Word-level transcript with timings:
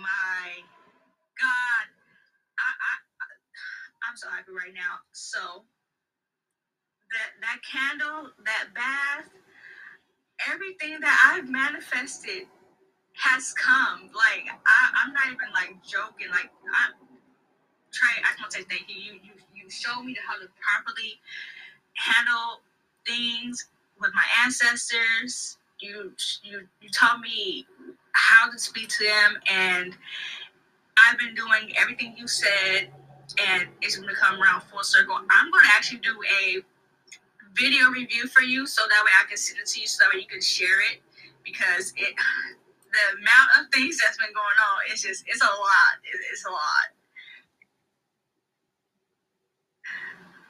my 0.00 0.62
God, 1.40 1.86
I, 2.58 2.68
I, 2.70 2.94
I'm 4.08 4.16
so 4.16 4.28
happy 4.30 4.52
right 4.52 4.74
now. 4.74 5.00
So 5.12 5.64
that 7.12 7.30
that 7.42 7.60
candle, 7.64 8.30
that 8.44 8.68
bath, 8.74 9.30
everything 10.52 11.00
that 11.00 11.16
I've 11.34 11.48
manifested 11.50 12.46
has 13.16 13.52
come. 13.54 14.10
Like 14.14 14.48
I, 14.50 15.04
I'm 15.04 15.12
not 15.14 15.26
even 15.26 15.50
like 15.54 15.82
joking. 15.84 16.30
Like 16.30 16.50
I'm 16.66 16.94
trying. 17.92 18.22
I 18.24 18.30
just 18.32 18.40
want 18.40 18.52
to 18.52 18.58
say 18.60 18.66
thank 18.70 18.90
you. 18.90 18.96
You 18.96 19.12
you 19.22 19.32
you 19.54 19.70
showed 19.70 20.02
me 20.04 20.16
how 20.26 20.34
to 20.38 20.48
properly 20.60 21.20
handle 21.96 22.60
things 23.06 23.68
with 24.00 24.12
my 24.14 24.26
ancestors. 24.44 25.58
You 25.80 26.12
you 26.44 26.68
you 26.80 26.90
taught 26.90 27.20
me 27.20 27.66
how 28.12 28.50
to 28.50 28.58
speak 28.58 28.88
to 28.88 29.04
them, 29.04 29.38
and 29.50 29.96
I've 30.98 31.18
been 31.18 31.34
doing 31.34 31.72
everything 31.76 32.14
you 32.16 32.28
said, 32.28 32.90
and 33.48 33.68
it's 33.80 33.96
gonna 33.96 34.14
come 34.14 34.40
around 34.40 34.62
full 34.62 34.82
circle. 34.82 35.16
I'm 35.16 35.50
gonna 35.50 35.68
actually 35.68 36.00
do 36.00 36.16
a 36.42 36.62
video 37.54 37.90
review 37.90 38.26
for 38.28 38.42
you, 38.42 38.66
so 38.66 38.82
that 38.88 39.04
way 39.04 39.10
I 39.22 39.26
can 39.28 39.36
send 39.36 39.60
it 39.60 39.66
to 39.66 39.80
you, 39.80 39.86
so 39.86 40.04
that 40.04 40.14
way 40.14 40.20
you 40.20 40.26
can 40.26 40.42
share 40.42 40.80
it, 40.92 41.00
because 41.44 41.92
it 41.96 42.14
the 42.92 43.18
amount 43.18 43.50
of 43.60 43.72
things 43.72 43.98
that's 43.98 44.18
been 44.18 44.32
going 44.34 44.58
on, 44.58 44.90
it's 44.90 45.02
just 45.02 45.24
it's 45.26 45.42
a 45.42 45.46
lot. 45.46 45.92
it's 46.32 46.44
a 46.46 46.50
lot. 46.50 46.88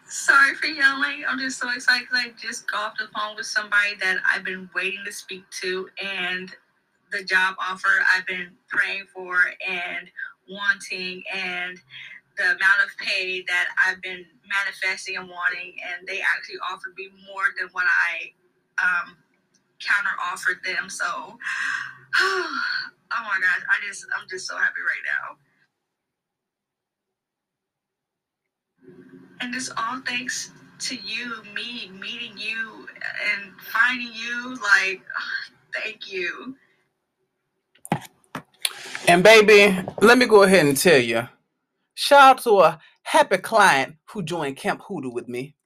Sorry 0.06 0.56
for 0.56 0.66
yelling. 0.66 1.24
I'm 1.28 1.38
just 1.38 1.60
so 1.60 1.70
excited 1.70 2.08
because 2.08 2.24
I 2.26 2.32
just 2.36 2.68
got 2.68 2.92
off 2.92 2.98
the 2.98 3.06
phone 3.14 3.36
with 3.36 3.46
somebody 3.46 3.94
that 4.00 4.18
I've 4.28 4.44
been 4.44 4.68
waiting 4.74 5.04
to 5.04 5.12
speak 5.12 5.44
to, 5.60 5.88
and 6.02 6.50
the 7.12 7.24
job 7.24 7.56
offer 7.60 7.90
I've 8.14 8.26
been 8.26 8.50
praying 8.68 9.04
for 9.14 9.36
and 9.68 10.10
wanting, 10.48 11.22
and 11.34 11.78
the 12.36 12.44
amount 12.44 12.80
of 12.84 12.96
pay 12.98 13.42
that 13.42 13.68
I've 13.86 14.00
been 14.02 14.24
manifesting 14.48 15.16
and 15.16 15.28
wanting, 15.28 15.74
and 15.92 16.06
they 16.08 16.20
actually 16.20 16.58
offered 16.72 16.94
me 16.96 17.08
more 17.26 17.44
than 17.58 17.68
what 17.72 17.86
I 17.86 18.32
um, 18.82 19.16
counter 19.80 20.16
offered 20.22 20.58
them. 20.64 20.88
So, 20.88 21.04
oh 22.20 22.58
my 23.12 23.38
gosh, 23.40 23.64
I 23.68 23.86
just 23.86 24.06
I'm 24.18 24.28
just 24.28 24.46
so 24.46 24.56
happy 24.56 24.80
right 24.80 25.04
now. 25.06 25.36
And 29.40 29.54
it's 29.54 29.70
all 29.70 30.00
thanks 30.06 30.50
to 30.80 30.96
you, 30.96 31.42
me 31.54 31.90
meeting 32.00 32.36
you 32.36 32.86
and 33.32 33.52
finding 33.60 34.12
you. 34.14 34.56
Like, 34.62 35.02
thank 35.74 36.12
you. 36.12 36.56
And 39.10 39.24
baby, 39.24 39.76
let 40.00 40.18
me 40.18 40.26
go 40.26 40.44
ahead 40.44 40.64
and 40.64 40.76
tell 40.76 41.00
you. 41.00 41.26
Shout 41.94 42.38
out 42.38 42.42
to 42.44 42.60
a 42.60 42.78
happy 43.02 43.38
client 43.38 43.96
who 44.08 44.22
joined 44.22 44.56
Camp 44.56 44.80
Hoodoo 44.86 45.10
with 45.10 45.26
me. 45.26 45.56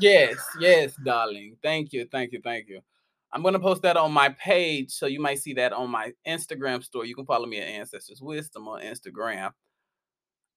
Yes, 0.00 0.36
yes, 0.58 0.96
darling. 1.04 1.56
Thank 1.62 1.92
you, 1.92 2.08
thank 2.10 2.32
you, 2.32 2.40
thank 2.42 2.68
you. 2.68 2.80
I'm 3.32 3.44
gonna 3.44 3.60
post 3.60 3.82
that 3.82 3.96
on 3.96 4.10
my 4.10 4.30
page, 4.30 4.90
so 4.90 5.06
you 5.06 5.20
might 5.20 5.38
see 5.38 5.54
that 5.54 5.72
on 5.72 5.88
my 5.88 6.12
Instagram 6.26 6.82
story. 6.82 7.06
You 7.06 7.14
can 7.14 7.24
follow 7.24 7.46
me 7.46 7.60
at 7.60 7.68
Ancestors 7.68 8.20
Wisdom 8.20 8.66
on 8.66 8.82
Instagram. 8.82 9.52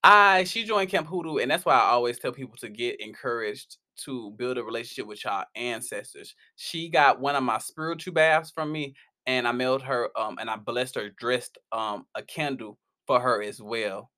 I 0.03 0.45
she 0.45 0.63
joined 0.63 0.89
Camp 0.89 1.07
Hoodoo, 1.07 1.37
and 1.37 1.51
that's 1.51 1.65
why 1.65 1.73
I 1.75 1.89
always 1.89 2.19
tell 2.19 2.31
people 2.31 2.55
to 2.57 2.69
get 2.69 3.01
encouraged 3.01 3.77
to 4.05 4.31
build 4.37 4.57
a 4.57 4.63
relationship 4.63 5.07
with 5.07 5.23
y'all 5.25 5.43
ancestors. 5.55 6.35
She 6.55 6.89
got 6.89 7.19
one 7.19 7.35
of 7.35 7.43
my 7.43 7.57
spiritual 7.57 8.13
baths 8.13 8.51
from 8.51 8.71
me, 8.71 8.93
and 9.27 9.47
I 9.47 9.51
mailed 9.51 9.81
her 9.83 10.09
um 10.17 10.37
and 10.39 10.49
I 10.49 10.55
blessed 10.55 10.95
her 10.95 11.09
dressed 11.09 11.57
um 11.71 12.05
a 12.15 12.23
candle 12.23 12.77
for 13.07 13.19
her 13.19 13.41
as 13.43 13.61
well. 13.61 14.09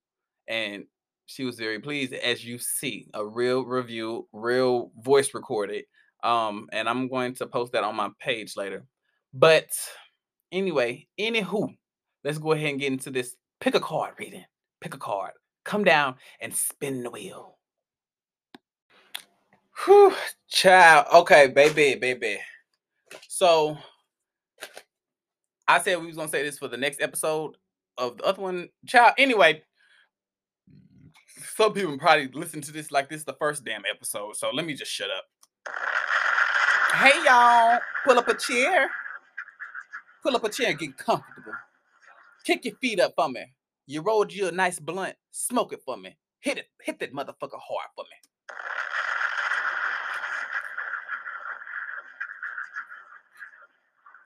And 0.47 0.85
she 1.27 1.45
was 1.45 1.57
very 1.57 1.79
pleased 1.79 2.13
as 2.13 2.45
you 2.45 2.59
see 2.59 3.07
a 3.13 3.25
real 3.25 3.65
review, 3.65 4.27
real 4.33 4.91
voice 5.01 5.33
recorded. 5.33 5.85
Um, 6.23 6.69
and 6.73 6.89
I'm 6.89 7.07
going 7.09 7.35
to 7.35 7.47
post 7.47 7.73
that 7.73 7.83
on 7.85 7.95
my 7.95 8.09
page 8.21 8.57
later. 8.57 8.85
But 9.33 9.69
anyway, 10.51 11.07
anywho, 11.19 11.69
let's 12.23 12.37
go 12.39 12.53
ahead 12.53 12.69
and 12.71 12.79
get 12.79 12.91
into 12.91 13.11
this 13.11 13.35
pick 13.61 13.75
a 13.75 13.79
card 13.79 14.15
reading. 14.19 14.45
Pick 14.81 14.95
a 14.95 14.97
card. 14.99 15.33
Come 15.63 15.83
down 15.83 16.15
and 16.39 16.53
spin 16.55 17.03
the 17.03 17.09
wheel. 17.09 17.57
Whew, 19.85 20.13
child. 20.49 21.07
Okay, 21.13 21.47
baby, 21.47 21.95
baby. 21.95 22.39
So 23.27 23.77
I 25.67 25.79
said 25.81 25.99
we 25.99 26.07
was 26.07 26.15
gonna 26.15 26.27
say 26.27 26.43
this 26.43 26.59
for 26.59 26.67
the 26.67 26.77
next 26.77 27.01
episode 27.01 27.57
of 27.97 28.17
the 28.17 28.23
other 28.23 28.41
one. 28.41 28.69
Child. 28.85 29.13
Anyway, 29.17 29.63
some 31.55 31.73
people 31.73 31.97
probably 31.97 32.27
listen 32.33 32.61
to 32.61 32.71
this 32.71 32.91
like 32.91 33.09
this 33.09 33.19
is 33.19 33.25
the 33.25 33.35
first 33.39 33.63
damn 33.63 33.83
episode. 33.89 34.35
So 34.35 34.49
let 34.51 34.65
me 34.65 34.73
just 34.73 34.91
shut 34.91 35.09
up. 35.09 35.25
Hey 36.95 37.23
y'all, 37.25 37.79
pull 38.03 38.17
up 38.17 38.27
a 38.27 38.35
chair. 38.35 38.89
Pull 40.21 40.35
up 40.35 40.43
a 40.43 40.49
chair 40.49 40.69
and 40.69 40.79
get 40.79 40.97
comfortable. 40.97 41.53
Kick 42.45 42.65
your 42.65 42.75
feet 42.75 42.99
up 42.99 43.13
for 43.15 43.29
me. 43.29 43.45
You 43.91 44.01
rolled 44.01 44.31
you 44.31 44.47
a 44.47 44.51
nice 44.53 44.79
blunt. 44.79 45.15
Smoke 45.31 45.73
it 45.73 45.81
for 45.85 45.97
me. 45.97 46.15
Hit 46.39 46.57
it. 46.57 46.67
Hit 46.81 46.97
that 46.99 47.13
motherfucker 47.13 47.59
hard 47.59 47.89
for 47.93 48.05
me. 48.05 48.55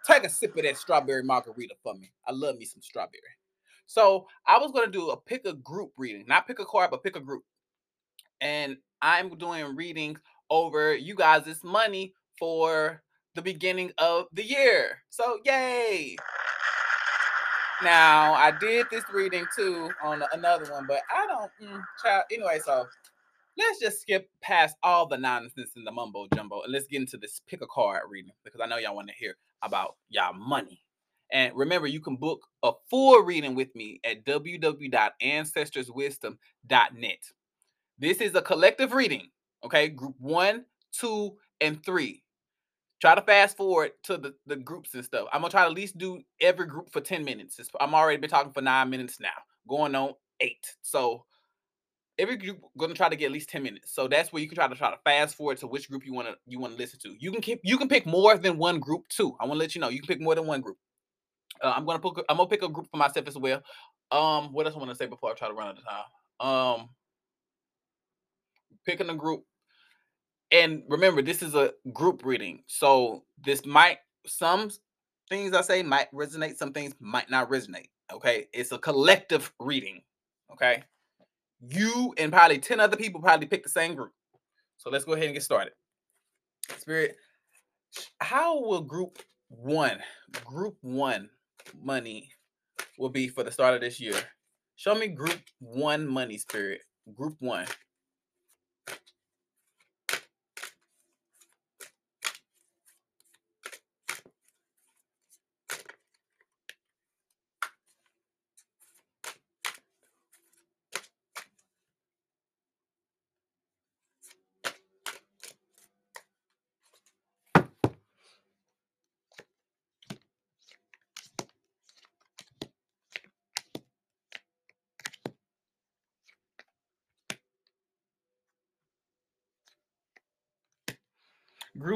Take 0.06 0.24
a 0.24 0.30
sip 0.30 0.56
of 0.56 0.62
that 0.62 0.78
strawberry 0.78 1.24
margarita 1.24 1.74
for 1.82 1.96
me. 1.96 2.12
I 2.28 2.32
love 2.32 2.60
me 2.60 2.66
some 2.66 2.84
strawberry. 2.84 3.22
So 3.88 4.28
I 4.46 4.60
was 4.60 4.72
to 4.72 4.92
do 4.92 5.10
a 5.10 5.18
pick 5.18 5.48
a 5.48 5.54
group 5.54 5.94
reading, 5.98 6.26
not 6.28 6.46
pick 6.46 6.60
a 6.60 6.66
card, 6.66 6.92
but 6.92 7.02
pick 7.02 7.16
a 7.16 7.20
group. 7.20 7.44
And 8.42 8.78
I'm 9.02 9.36
doing 9.36 9.76
readings 9.76 10.20
over 10.52 10.94
you 10.94 11.16
guys' 11.16 11.64
money 11.64 12.14
for 12.38 13.02
the 13.34 13.42
beginning 13.42 13.94
of 13.98 14.28
the 14.32 14.44
year. 14.44 15.00
So 15.10 15.40
yay! 15.44 16.18
Now 17.84 18.34
I 18.34 18.52
did 18.52 18.88
this 18.90 19.04
reading 19.14 19.46
too 19.56 19.90
on 20.04 20.24
another 20.34 20.72
one, 20.72 20.88
but 20.88 21.02
I 21.14 21.28
don't 21.28 21.52
mm, 21.62 21.84
child. 22.02 22.24
Anyway, 22.32 22.60
so 22.64 22.88
let's 23.58 23.80
just 23.80 24.02
skip 24.02 24.30
past 24.42 24.76
all 24.84 25.08
the 25.08 25.18
nonsense 25.18 25.72
and 25.76 25.86
the 25.86 25.92
mumbo 25.92 26.28
jumbo 26.34 26.62
and 26.62 26.72
let's 26.72 26.88
get 26.88 27.02
into 27.02 27.18
this 27.18 27.42
pick 27.48 27.62
a 27.62 27.68
card 27.68 28.04
reading 28.10 28.32
because 28.44 28.62
I 28.62 28.66
know 28.66 28.78
y'all 28.78 28.96
want 28.96 29.10
to 29.10 29.14
hear 29.14 29.36
about 29.62 29.98
y'all 30.10 30.34
money. 30.34 30.82
And 31.32 31.56
remember, 31.56 31.88
you 31.88 32.00
can 32.00 32.18
book 32.18 32.48
a 32.64 32.72
full 32.90 33.22
reading 33.24 33.54
with 33.56 33.76
me 33.76 34.00
at 34.04 34.26
www.ancestorswisdom.net. 34.26 37.20
This 37.98 38.18
is 38.18 38.36
a 38.36 38.42
collective 38.42 38.92
reading, 38.94 39.30
okay? 39.64 39.88
Group 39.90 40.16
one, 40.20 40.66
two, 40.92 41.38
and 41.62 41.82
three. 41.84 42.22
Try 43.02 43.16
to 43.16 43.22
fast 43.22 43.58
forward 43.58 43.92
to 44.04 44.18
the, 44.18 44.34
the 44.48 44.56
groups 44.56 44.94
and 44.94 45.04
stuff. 45.04 45.28
I'm 45.34 45.42
gonna 45.42 45.52
try 45.52 45.64
to 45.64 45.68
at 45.70 45.74
least 45.74 45.98
do 45.98 46.22
every 46.42 46.66
group 46.66 46.92
for 46.92 47.02
10 47.02 47.24
minutes. 47.26 47.60
I'm 47.80 47.94
already 47.94 48.18
been 48.18 48.30
talking 48.30 48.54
for 48.54 48.62
nine 48.62 48.90
minutes 48.90 49.20
now, 49.20 49.30
going 49.68 49.96
on 49.96 50.14
eight. 50.40 50.76
So 50.82 51.26
every 52.18 52.38
group 52.38 52.62
gonna 52.78 52.94
try 52.94 53.10
to 53.10 53.16
get 53.16 53.28
at 53.28 53.32
least 53.32 53.50
10 53.50 53.64
minutes. 53.64 53.94
So 53.94 54.08
that's 54.08 54.32
where 54.32 54.42
you 54.42 54.48
can 54.48 54.56
try 54.56 54.68
to 54.68 54.76
try 54.76 54.92
to 54.92 54.98
fast 55.04 55.36
forward 55.36 55.58
to 55.58 55.68
which 55.68 55.90
group 55.90 56.06
you 56.06 56.14
want 56.14 56.28
to 56.28 56.36
you 56.48 56.60
want 56.60 56.74
to 56.74 56.80
listen 56.80 57.00
to. 57.00 57.16
You 57.20 57.32
can 57.32 57.42
keep 57.42 57.60
you 57.64 57.78
can 57.78 57.90
pick 57.90 58.06
more 58.06 58.38
than 58.38 58.58
one 58.58 58.80
group 58.80 59.08
too. 59.10 59.36
I 59.40 59.46
want 59.46 59.56
to 59.56 59.60
let 59.60 59.76
you 59.76 59.82
know 59.82 59.90
you 59.90 60.00
can 60.00 60.08
pick 60.08 60.22
more 60.22 60.36
than 60.36 60.48
one 60.48 60.62
group. 60.62 60.78
Uh, 61.62 61.74
I'm 61.76 61.86
gonna 61.86 62.00
pick 62.00 62.14
I'm 62.30 62.38
gonna 62.38 62.50
pick 62.50 62.64
a 62.64 62.70
group 62.70 62.88
for 62.90 62.98
myself 62.98 63.28
as 63.28 63.38
well. 63.38 63.62
Um, 64.12 64.54
what 64.54 64.66
else 64.66 64.76
I 64.76 64.80
want 64.80 64.92
to 64.92 64.96
say 64.96 65.08
before 65.08 65.32
I 65.32 65.34
try 65.34 65.48
to 65.48 65.54
run 65.54 65.70
out 65.70 65.78
of 65.78 65.84
time? 65.84 66.80
Um, 66.80 66.90
picking 68.86 69.10
a 69.10 69.16
group, 69.16 69.44
and 70.56 70.84
remember 70.88 71.22
this 71.22 71.42
is 71.42 71.54
a 71.54 71.74
group 71.92 72.24
reading, 72.24 72.64
so 72.66 73.24
this 73.44 73.66
might 73.66 73.98
some 74.26 74.72
things 75.30 75.54
I 75.54 75.62
say 75.62 75.84
might 75.84 76.12
resonate, 76.14 76.56
some 76.56 76.72
things 76.72 76.94
might 77.00 77.30
not 77.30 77.50
resonate. 77.50 77.90
Okay, 78.14 78.48
it's 78.54 78.72
a 78.72 78.78
collective 78.78 79.52
reading. 79.60 80.02
Okay, 80.54 80.84
you 81.68 82.14
and 82.18 82.32
probably 82.32 82.60
10 82.60 82.80
other 82.80 82.96
people 82.96 83.22
probably 83.22 83.48
pick 83.48 83.64
the 83.64 83.70
same 83.70 83.96
group. 83.96 84.14
So 84.78 84.90
let's 84.90 85.04
go 85.04 85.14
ahead 85.14 85.26
and 85.26 85.34
get 85.34 85.44
started. 85.44 85.74
Spirit, 86.78 87.18
how 88.20 88.60
will 88.62 88.82
group 88.82 89.20
one, 89.50 90.00
group 90.46 90.78
one 90.82 91.30
money 91.84 92.30
will 92.98 93.10
be 93.10 93.28
for 93.28 93.44
the 93.44 93.52
start 93.52 93.74
of 93.74 93.82
this 93.82 94.00
year? 94.00 94.16
Show 94.78 94.96
me 94.96 95.08
group 95.08 95.40
one 95.60 96.08
money, 96.08 96.38
spirit. 96.38 96.82
Group 97.14 97.36
one. 97.40 97.66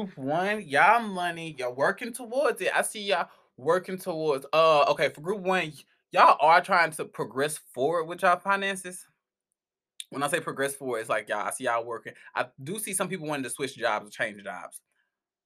Group 0.00 0.16
one, 0.16 0.62
y'all 0.66 1.02
money, 1.02 1.54
y'all 1.58 1.74
working 1.74 2.10
towards 2.10 2.62
it. 2.62 2.70
I 2.74 2.80
see 2.80 3.02
y'all 3.02 3.28
working 3.58 3.98
towards. 3.98 4.46
Uh, 4.50 4.84
okay, 4.88 5.10
for 5.10 5.20
group 5.20 5.40
one, 5.42 5.74
y'all 6.10 6.38
are 6.40 6.62
trying 6.62 6.90
to 6.92 7.04
progress 7.04 7.58
forward 7.74 8.04
with 8.04 8.22
y'all 8.22 8.38
finances. 8.38 9.04
When 10.08 10.22
I 10.22 10.28
say 10.28 10.40
progress 10.40 10.74
forward, 10.74 11.00
it's 11.00 11.10
like 11.10 11.28
y'all. 11.28 11.46
I 11.46 11.50
see 11.50 11.64
y'all 11.64 11.84
working. 11.84 12.14
I 12.34 12.46
do 12.64 12.78
see 12.78 12.94
some 12.94 13.08
people 13.08 13.26
wanting 13.26 13.44
to 13.44 13.50
switch 13.50 13.76
jobs 13.76 14.08
or 14.08 14.10
change 14.10 14.42
jobs 14.42 14.80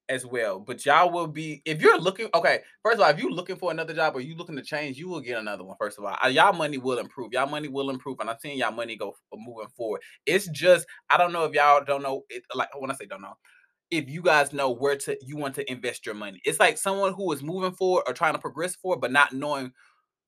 as 0.08 0.24
well. 0.24 0.60
But 0.60 0.86
y'all 0.86 1.10
will 1.10 1.26
be 1.26 1.60
if 1.64 1.82
you're 1.82 1.98
looking. 1.98 2.28
Okay, 2.32 2.60
first 2.84 2.98
of 2.98 3.00
all, 3.00 3.10
if 3.10 3.18
you're 3.18 3.32
looking 3.32 3.56
for 3.56 3.72
another 3.72 3.92
job 3.92 4.14
or 4.14 4.20
you 4.20 4.36
looking 4.36 4.54
to 4.54 4.62
change, 4.62 4.98
you 4.98 5.08
will 5.08 5.20
get 5.20 5.40
another 5.40 5.64
one. 5.64 5.76
First 5.80 5.98
of 5.98 6.04
all, 6.04 6.16
Uh, 6.24 6.28
y'all 6.28 6.52
money 6.52 6.78
will 6.78 7.00
improve. 7.00 7.32
Y'all 7.32 7.48
money 7.48 7.66
will 7.66 7.90
improve, 7.90 8.20
and 8.20 8.30
I'm 8.30 8.36
seeing 8.40 8.58
y'all 8.58 8.70
money 8.70 8.94
go 8.94 9.16
moving 9.34 9.66
forward. 9.76 10.02
It's 10.26 10.46
just 10.46 10.86
I 11.10 11.16
don't 11.16 11.32
know 11.32 11.42
if 11.42 11.54
y'all 11.54 11.82
don't 11.84 12.02
know. 12.02 12.22
It, 12.30 12.44
like 12.54 12.68
when 12.78 12.92
I 12.92 12.94
say 12.94 13.06
don't 13.06 13.22
know, 13.22 13.36
if 13.90 14.08
you 14.08 14.22
guys 14.22 14.52
know 14.52 14.70
where 14.70 14.96
to 14.96 15.16
you 15.24 15.36
want 15.36 15.54
to 15.56 15.70
invest 15.70 16.06
your 16.06 16.14
money. 16.14 16.40
It's 16.44 16.60
like 16.60 16.78
someone 16.78 17.12
who 17.12 17.32
is 17.32 17.42
moving 17.42 17.72
forward 17.72 18.04
or 18.06 18.12
trying 18.12 18.34
to 18.34 18.38
progress 18.38 18.74
forward, 18.76 19.00
but 19.00 19.12
not 19.12 19.32
knowing 19.32 19.72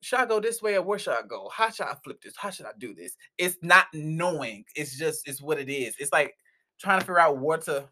should 0.03 0.21
I 0.21 0.27
go 0.27 0.41
this 0.41 0.63
way 0.63 0.77
or 0.77 0.83
where 0.83 0.99
should 0.99 1.15
I 1.15 1.23
go? 1.27 1.51
How 1.53 1.71
should 1.71 1.87
I 1.87 1.97
flip 2.05 2.21
this? 2.23 2.35
How 2.37 2.51
should 2.51 2.67
I 2.67 2.73
do 2.79 2.95
this? 2.95 3.17
It's 3.39 3.57
not 3.63 3.87
knowing. 3.93 4.65
It's 4.75 4.97
just 4.99 5.27
it's 5.27 5.43
what 5.43 5.59
it 5.59 5.69
is. 5.69 5.97
It's 5.99 6.13
like 6.13 6.35
trying 6.79 7.01
to 7.01 7.05
figure 7.05 7.19
out 7.19 7.39
where 7.39 7.59
to 7.59 7.89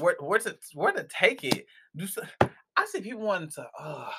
where 0.00 0.16
where 0.20 0.38
to 0.40 0.56
where 0.74 0.92
to 0.92 1.04
take 1.04 1.44
it. 1.44 1.66
Do 1.94 2.06
so, 2.06 2.22
I 2.76 2.84
see 2.86 3.00
people 3.00 3.20
wanting 3.20 3.50
to 3.50 3.68
uh, 3.78 4.10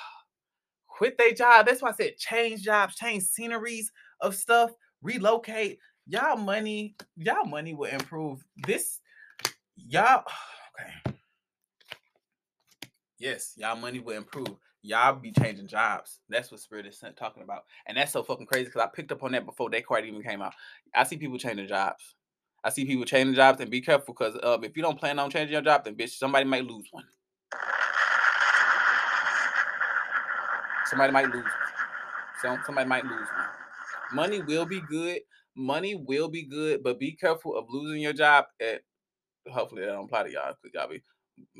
quit 0.86 1.18
their 1.18 1.32
job. 1.32 1.66
That's 1.66 1.82
why 1.82 1.90
I 1.90 1.92
said 1.92 2.16
change 2.16 2.62
jobs, 2.62 2.96
change 2.96 3.24
sceneries 3.24 3.92
of 4.20 4.34
stuff, 4.34 4.70
relocate. 5.02 5.78
Y'all 6.06 6.36
money, 6.36 6.94
y'all 7.16 7.44
money 7.44 7.74
will 7.74 7.90
improve. 7.90 8.44
This 8.66 9.00
y'all 9.76 10.24
okay. 10.80 11.16
Yes, 13.18 13.54
y'all 13.56 13.76
money 13.76 14.00
will 14.00 14.16
improve. 14.16 14.56
Y'all 14.82 15.16
be 15.16 15.32
changing 15.32 15.66
jobs. 15.66 16.20
That's 16.28 16.52
what 16.52 16.60
Spirit 16.60 16.86
is 16.86 17.02
talking 17.16 17.42
about. 17.42 17.64
And 17.86 17.96
that's 17.96 18.12
so 18.12 18.22
fucking 18.22 18.46
crazy 18.46 18.66
because 18.66 18.82
I 18.82 18.86
picked 18.86 19.10
up 19.10 19.24
on 19.24 19.32
that 19.32 19.44
before 19.44 19.70
that 19.70 19.84
card 19.86 20.04
even 20.04 20.22
came 20.22 20.40
out. 20.40 20.54
I 20.94 21.02
see 21.02 21.16
people 21.16 21.36
changing 21.36 21.66
jobs. 21.66 22.14
I 22.62 22.70
see 22.70 22.84
people 22.84 23.04
changing 23.04 23.34
jobs 23.34 23.60
and 23.60 23.70
be 23.70 23.80
careful 23.80 24.14
because 24.14 24.38
um, 24.42 24.62
if 24.62 24.76
you 24.76 24.82
don't 24.82 24.98
plan 24.98 25.18
on 25.18 25.30
changing 25.30 25.52
your 25.52 25.62
job, 25.62 25.84
then 25.84 25.96
bitch, 25.96 26.10
somebody 26.10 26.44
might 26.44 26.64
lose 26.64 26.86
one. 26.90 27.04
Somebody 30.86 31.12
might 31.12 31.26
lose 31.26 31.44
one. 31.44 31.52
Some, 32.40 32.60
somebody 32.64 32.88
might 32.88 33.04
lose 33.04 33.12
one. 33.12 33.46
Money 34.12 34.42
will 34.42 34.64
be 34.64 34.80
good. 34.80 35.20
Money 35.56 35.96
will 35.96 36.28
be 36.28 36.44
good, 36.44 36.82
but 36.84 37.00
be 37.00 37.12
careful 37.12 37.56
of 37.58 37.66
losing 37.68 38.00
your 38.00 38.12
job. 38.12 38.46
At 38.60 38.82
hopefully 39.50 39.82
that 39.82 39.88
don't 39.88 40.04
apply 40.04 40.24
to 40.24 40.32
y'all 40.32 40.54
because 40.62 40.74
y'all 40.74 40.88
be. 40.88 41.02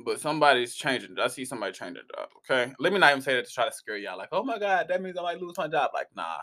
But 0.05 0.21
somebody's 0.21 0.75
changing. 0.75 1.17
I 1.21 1.29
see 1.29 1.45
somebody 1.45 1.73
changing 1.73 2.03
job. 2.17 2.29
Okay, 2.39 2.73
let 2.81 2.93
me 2.93 2.99
not 2.99 3.11
even 3.11 3.23
say 3.23 3.35
that 3.37 3.47
to 3.47 3.53
try 3.53 3.67
to 3.67 3.73
scare 3.73 3.97
y'all. 3.97 4.19
Like, 4.19 4.31
oh 4.33 4.43
my 4.43 4.59
god, 4.59 4.87
that 4.89 5.03
means 5.03 5.17
I 5.17 5.23
might 5.23 5.41
lose 5.41 5.57
my 5.57 5.69
job. 5.69 5.91
Like, 5.95 6.09
nah, 6.17 6.39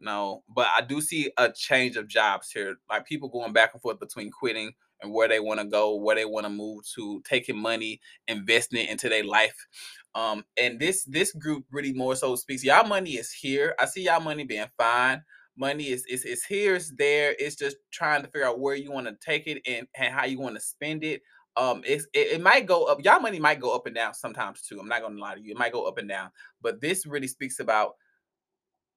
no, 0.00 0.42
but 0.48 0.66
I 0.76 0.82
do 0.82 1.00
see 1.00 1.30
a 1.36 1.50
change 1.50 1.96
of 1.96 2.08
jobs 2.08 2.50
here. 2.50 2.76
Like 2.88 3.06
people 3.06 3.28
going 3.28 3.52
back 3.52 3.72
and 3.72 3.82
forth 3.82 3.98
between 3.98 4.30
quitting 4.30 4.72
and 5.02 5.12
where 5.12 5.28
they 5.28 5.40
want 5.40 5.60
to 5.60 5.66
go, 5.66 5.96
where 5.96 6.16
they 6.16 6.24
want 6.24 6.46
to 6.46 6.50
move 6.50 6.84
to, 6.94 7.20
taking 7.22 7.56
money, 7.58 8.00
investing 8.26 8.80
it 8.80 8.90
into 8.90 9.08
their 9.08 9.24
life. 9.24 9.66
Um, 10.14 10.44
and 10.56 10.78
this 10.78 11.04
this 11.04 11.32
group 11.32 11.64
really 11.70 11.92
more 11.92 12.16
so 12.16 12.36
speaks. 12.36 12.64
Y'all 12.64 12.86
money 12.86 13.12
is 13.12 13.32
here. 13.32 13.74
I 13.78 13.86
see 13.86 14.04
y'all 14.04 14.20
money 14.20 14.44
being 14.44 14.66
fine. 14.76 15.22
Money 15.58 15.88
is 15.88 16.04
is 16.06 16.24
is 16.24 16.44
here, 16.44 16.76
it's 16.76 16.92
there. 16.96 17.34
It's 17.38 17.56
just 17.56 17.76
trying 17.90 18.22
to 18.22 18.28
figure 18.28 18.46
out 18.46 18.60
where 18.60 18.76
you 18.76 18.92
want 18.92 19.06
to 19.06 19.16
take 19.24 19.46
it 19.46 19.60
and, 19.66 19.86
and 19.96 20.14
how 20.14 20.24
you 20.24 20.38
want 20.38 20.54
to 20.54 20.60
spend 20.60 21.04
it. 21.04 21.22
Um, 21.56 21.82
it's 21.84 22.06
it, 22.14 22.28
it 22.32 22.40
might 22.40 22.66
go 22.66 22.84
up. 22.84 23.04
Y'all 23.04 23.20
money 23.20 23.40
might 23.40 23.60
go 23.60 23.74
up 23.74 23.86
and 23.86 23.94
down 23.94 24.14
sometimes 24.14 24.62
too. 24.62 24.78
I'm 24.78 24.88
not 24.88 25.02
gonna 25.02 25.20
lie 25.20 25.34
to 25.34 25.40
you. 25.40 25.52
It 25.52 25.58
might 25.58 25.72
go 25.72 25.86
up 25.86 25.98
and 25.98 26.08
down, 26.08 26.30
but 26.62 26.80
this 26.80 27.06
really 27.06 27.26
speaks 27.26 27.58
about 27.60 27.94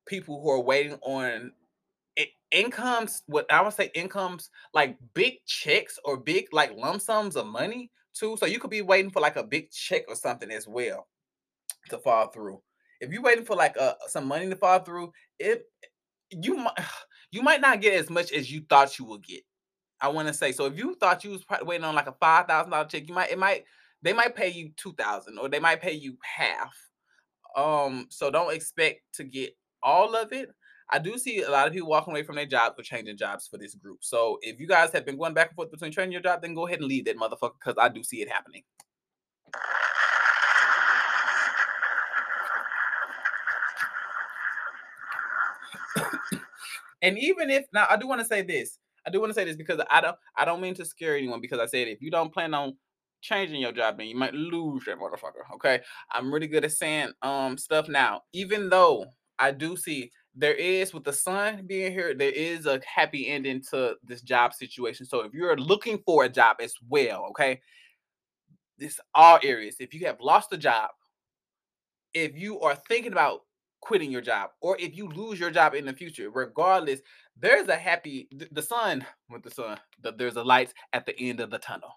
people 0.05 0.41
who 0.41 0.49
are 0.49 0.59
waiting 0.59 0.97
on 1.01 1.51
i- 2.17 2.31
incomes 2.51 3.23
what 3.27 3.45
i 3.51 3.61
would 3.61 3.73
say 3.73 3.91
incomes 3.95 4.49
like 4.73 4.97
big 5.13 5.35
checks 5.45 5.99
or 6.05 6.17
big 6.17 6.47
like 6.51 6.75
lump 6.75 7.01
sums 7.01 7.35
of 7.35 7.45
money 7.45 7.91
too 8.13 8.35
so 8.37 8.45
you 8.45 8.59
could 8.59 8.69
be 8.69 8.81
waiting 8.81 9.11
for 9.11 9.21
like 9.21 9.35
a 9.35 9.43
big 9.43 9.69
check 9.71 10.03
or 10.07 10.15
something 10.15 10.51
as 10.51 10.67
well 10.67 11.07
to 11.89 11.97
fall 11.97 12.27
through 12.27 12.61
if 12.99 13.11
you're 13.11 13.21
waiting 13.21 13.45
for 13.45 13.55
like 13.55 13.75
uh, 13.77 13.93
some 14.07 14.25
money 14.27 14.49
to 14.49 14.55
fall 14.55 14.79
through 14.79 15.11
it 15.39 15.63
you 16.31 16.57
might 16.57 16.73
you 17.31 17.41
might 17.41 17.61
not 17.61 17.81
get 17.81 17.93
as 17.93 18.09
much 18.09 18.31
as 18.31 18.51
you 18.51 18.61
thought 18.69 18.97
you 18.99 19.05
would 19.05 19.23
get 19.23 19.41
i 20.01 20.07
want 20.07 20.27
to 20.27 20.33
say 20.33 20.51
so 20.51 20.65
if 20.65 20.77
you 20.77 20.95
thought 20.95 21.23
you 21.23 21.31
was 21.31 21.45
waiting 21.63 21.85
on 21.85 21.95
like 21.95 22.07
a 22.07 22.15
five 22.19 22.47
thousand 22.47 22.71
dollar 22.71 22.85
check 22.85 23.07
you 23.07 23.13
might 23.13 23.31
it 23.31 23.39
might 23.39 23.63
they 24.01 24.13
might 24.13 24.35
pay 24.35 24.49
you 24.49 24.71
two 24.75 24.93
thousand 24.93 25.37
or 25.37 25.47
they 25.47 25.59
might 25.59 25.81
pay 25.81 25.93
you 25.93 26.17
half 26.21 26.75
um, 27.55 28.07
so 28.09 28.31
don't 28.31 28.53
expect 28.53 29.01
to 29.13 29.23
get 29.23 29.55
all 29.83 30.15
of 30.15 30.31
it. 30.33 30.49
I 30.93 30.99
do 30.99 31.17
see 31.17 31.41
a 31.41 31.49
lot 31.49 31.67
of 31.67 31.73
people 31.73 31.89
walking 31.89 32.11
away 32.11 32.23
from 32.23 32.35
their 32.35 32.45
jobs 32.45 32.75
or 32.77 32.83
changing 32.83 33.17
jobs 33.17 33.47
for 33.47 33.57
this 33.57 33.75
group. 33.75 33.99
So 34.01 34.39
if 34.41 34.59
you 34.59 34.67
guys 34.67 34.91
have 34.91 35.05
been 35.05 35.17
going 35.17 35.33
back 35.33 35.49
and 35.49 35.55
forth 35.55 35.71
between 35.71 35.91
training 35.91 36.11
your 36.11 36.21
job, 36.21 36.41
then 36.41 36.53
go 36.53 36.67
ahead 36.67 36.79
and 36.79 36.87
leave 36.87 37.05
that 37.05 37.17
motherfucker 37.17 37.53
because 37.59 37.75
I 37.79 37.87
do 37.87 38.03
see 38.03 38.21
it 38.21 38.29
happening. 38.29 38.63
And 47.01 47.17
even 47.17 47.49
if 47.49 47.65
now 47.73 47.87
I 47.89 47.97
do 47.97 48.07
want 48.07 48.21
to 48.21 48.27
say 48.27 48.41
this. 48.41 48.79
I 49.05 49.09
do 49.09 49.19
want 49.19 49.31
to 49.31 49.33
say 49.33 49.45
this 49.45 49.55
because 49.55 49.81
I 49.89 50.01
don't 50.01 50.15
I 50.35 50.45
don't 50.45 50.61
mean 50.61 50.75
to 50.75 50.85
scare 50.85 51.17
anyone 51.17 51.41
because 51.41 51.59
I 51.59 51.65
said 51.65 51.87
if 51.87 52.01
you 52.01 52.11
don't 52.11 52.33
plan 52.33 52.53
on 52.53 52.75
changing 53.21 53.61
your 53.61 53.71
job, 53.71 53.97
then 53.97 54.07
you 54.07 54.15
might 54.15 54.33
lose 54.33 54.85
that 54.85 54.99
motherfucker. 54.99 55.53
Okay. 55.55 55.81
I'm 56.11 56.33
really 56.33 56.47
good 56.47 56.65
at 56.65 56.71
saying 56.71 57.11
um 57.21 57.57
stuff 57.57 57.87
now. 57.87 58.21
Even 58.33 58.69
though 58.69 59.05
I 59.39 59.51
do 59.51 59.75
see 59.75 60.11
there 60.35 60.53
is 60.53 60.93
with 60.93 61.03
the 61.03 61.13
sun 61.13 61.65
being 61.67 61.91
here, 61.91 62.13
there 62.13 62.31
is 62.31 62.65
a 62.65 62.79
happy 62.85 63.27
ending 63.27 63.61
to 63.71 63.95
this 64.03 64.21
job 64.21 64.53
situation. 64.53 65.05
So 65.05 65.21
if 65.21 65.33
you're 65.33 65.57
looking 65.57 65.99
for 66.05 66.23
a 66.23 66.29
job 66.29 66.57
as 66.61 66.73
well, 66.87 67.25
okay, 67.31 67.59
this 68.77 68.99
all 69.13 69.39
areas. 69.43 69.75
If 69.79 69.93
you 69.93 70.05
have 70.05 70.21
lost 70.21 70.53
a 70.53 70.57
job, 70.57 70.89
if 72.13 72.35
you 72.35 72.59
are 72.61 72.75
thinking 72.87 73.11
about 73.11 73.41
quitting 73.81 74.11
your 74.11 74.21
job, 74.21 74.51
or 74.61 74.77
if 74.79 74.95
you 74.95 75.09
lose 75.09 75.39
your 75.39 75.51
job 75.51 75.73
in 75.73 75.85
the 75.85 75.93
future, 75.93 76.29
regardless, 76.29 77.01
there's 77.37 77.67
a 77.67 77.75
happy 77.75 78.29
the 78.51 78.61
sun 78.61 79.05
with 79.29 79.43
the 79.43 79.51
sun. 79.51 79.77
The, 80.01 80.11
there's 80.11 80.35
a 80.35 80.43
light 80.43 80.73
at 80.93 81.05
the 81.05 81.19
end 81.19 81.39
of 81.39 81.49
the 81.49 81.57
tunnel. 81.57 81.89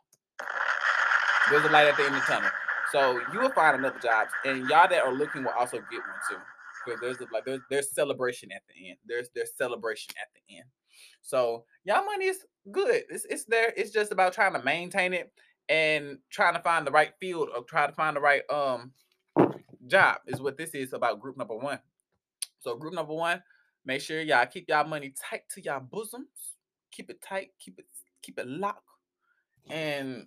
There's 1.51 1.65
a 1.65 1.71
light 1.71 1.87
at 1.87 1.97
the 1.97 2.05
end 2.05 2.15
of 2.15 2.21
the 2.23 2.33
tunnel. 2.33 2.51
So 2.91 3.21
you 3.33 3.41
will 3.41 3.51
find 3.51 3.77
another 3.77 3.99
job, 3.99 4.29
and 4.45 4.69
y'all 4.69 4.89
that 4.89 5.03
are 5.03 5.13
looking 5.13 5.45
will 5.45 5.53
also 5.59 5.79
get 5.91 6.01
one 6.01 6.21
too. 6.31 6.37
Because 6.85 7.01
there's 7.01 7.21
a, 7.21 7.33
like 7.33 7.45
there's 7.45 7.61
there's 7.71 7.95
celebration 7.95 8.51
at 8.53 8.63
the 8.69 8.91
end. 8.91 8.99
There's 9.07 9.29
there's 9.35 9.57
celebration 9.57 10.15
at 10.21 10.29
the 10.35 10.57
end. 10.57 10.67
So 11.23 11.65
y'all 11.85 12.05
money 12.05 12.27
is 12.27 12.45
good. 12.71 13.03
It's 13.09 13.25
it's 13.29 13.45
there. 13.45 13.73
It's 13.77 13.91
just 13.91 14.13
about 14.13 14.33
trying 14.33 14.53
to 14.55 14.63
maintain 14.63 15.13
it 15.13 15.33
and 15.69 16.19
trying 16.31 16.55
to 16.55 16.61
find 16.61 16.87
the 16.87 16.91
right 16.91 17.13
field 17.21 17.49
or 17.55 17.65
try 17.65 17.87
to 17.87 17.93
find 17.93 18.17
the 18.17 18.21
right 18.21 18.43
um 18.53 18.93
job 19.87 20.19
is 20.27 20.41
what 20.41 20.57
this 20.57 20.71
is 20.71 20.93
about 20.93 21.21
group 21.21 21.37
number 21.37 21.57
one. 21.57 21.79
So 22.61 22.77
group 22.77 22.95
number 22.95 23.15
one, 23.15 23.43
make 23.85 24.01
sure 24.01 24.21
y'all 24.21 24.47
keep 24.47 24.69
y'all 24.69 24.87
money 24.87 25.13
tight 25.31 25.43
to 25.51 25.63
y'all 25.63 25.81
bosoms. 25.81 26.55
Keep 26.91 27.11
it 27.11 27.23
tight, 27.23 27.51
keep 27.59 27.79
it 27.79 27.87
keep 28.23 28.39
it 28.39 28.47
locked. 28.47 28.89
And 29.69 30.27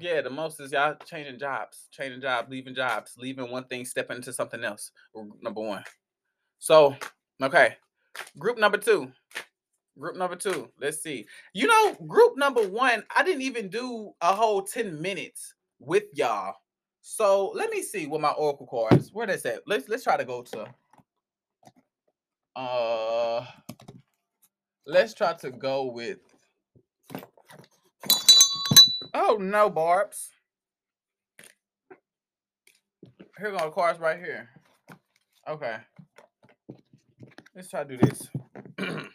yeah, 0.00 0.20
the 0.20 0.30
most 0.30 0.60
is 0.60 0.72
y'all 0.72 0.96
changing 1.04 1.38
jobs, 1.38 1.88
changing 1.90 2.20
jobs, 2.20 2.50
leaving 2.50 2.74
jobs, 2.74 3.14
leaving 3.18 3.50
one 3.50 3.64
thing, 3.64 3.84
stepping 3.84 4.16
into 4.16 4.32
something 4.32 4.62
else. 4.64 4.92
Number 5.42 5.60
one. 5.60 5.84
So, 6.58 6.96
okay. 7.42 7.76
Group 8.38 8.58
number 8.58 8.78
two. 8.78 9.10
Group 9.98 10.16
number 10.16 10.36
two. 10.36 10.70
Let's 10.80 11.02
see. 11.02 11.26
You 11.54 11.66
know, 11.66 11.96
group 12.06 12.36
number 12.36 12.66
one, 12.66 13.02
I 13.14 13.22
didn't 13.22 13.42
even 13.42 13.68
do 13.68 14.12
a 14.20 14.32
whole 14.32 14.62
10 14.62 15.00
minutes 15.00 15.54
with 15.78 16.04
y'all. 16.14 16.54
So 17.10 17.50
let 17.54 17.70
me 17.70 17.80
see 17.80 18.06
what 18.06 18.20
my 18.20 18.32
oracle 18.32 18.66
cards. 18.66 19.08
Where 19.14 19.26
they 19.26 19.38
at? 19.38 19.62
Let's 19.66 19.88
let's 19.88 20.04
try 20.04 20.18
to 20.18 20.26
go 20.26 20.42
to 20.42 20.66
uh 22.54 23.46
let's 24.86 25.14
try 25.14 25.32
to 25.32 25.50
go 25.50 25.86
with 25.86 26.18
oh 29.14 29.38
no 29.40 29.70
barbs. 29.70 30.28
Here 33.38 33.52
go 33.52 33.56
the 33.56 33.70
cards 33.70 33.98
right 33.98 34.18
here. 34.18 34.50
Okay. 35.48 35.78
Let's 37.56 37.70
try 37.70 37.84
to 37.84 37.96
do 37.96 38.06
this. 38.06 38.28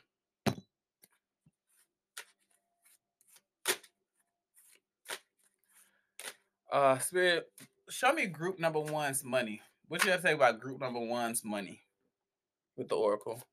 uh 6.71 6.97
spirit, 6.97 7.47
show 7.90 8.13
me 8.13 8.25
group 8.28 8.60
number 8.60 8.80
one's 8.80 9.24
money. 9.24 9.62
What 9.88 10.04
you 10.04 10.12
have 10.12 10.22
to 10.22 10.28
say 10.28 10.34
about 10.34 10.60
group 10.60 10.80
number 10.80 11.00
one's 11.00 11.44
money 11.44 11.82
with 12.75 12.90
the 12.90 12.96
oracle? 12.96 13.44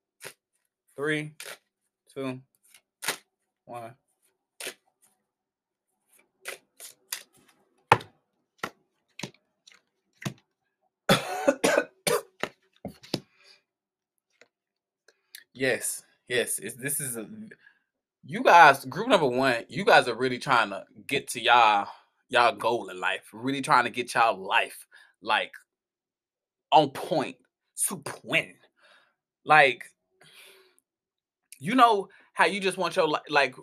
Three, 0.97 1.33
two, 2.15 2.41
one. 3.65 3.95
yes, 15.55 16.03
yes. 16.29 16.59
It's, 16.59 16.75
this 16.77 17.01
is 17.01 17.17
a 17.17 17.27
you 18.25 18.43
guys 18.43 18.85
group 18.85 19.09
number 19.09 19.27
one. 19.27 19.65
You 19.69 19.85
guys 19.85 20.07
are 20.09 20.15
really 20.15 20.39
trying 20.39 20.71
to 20.71 20.85
get 21.07 21.29
to 21.29 21.41
y'all 21.41 21.89
y'all 22.31 22.55
goal 22.55 22.89
in 22.89 22.99
life. 22.99 23.29
Really 23.33 23.61
trying 23.61 23.85
to 23.85 23.91
get 23.91 24.15
y'all 24.15 24.39
life 24.39 24.87
like 25.21 25.53
on 26.73 26.91
point, 26.91 27.37
to 27.89 28.03
win. 28.25 28.55
Like 29.45 29.85
you 31.59 31.75
know 31.75 32.09
how 32.33 32.47
you 32.47 32.61
just 32.61 32.79
want 32.79 32.97
your 32.97 33.07
li- 33.07 33.19
like 33.29 33.55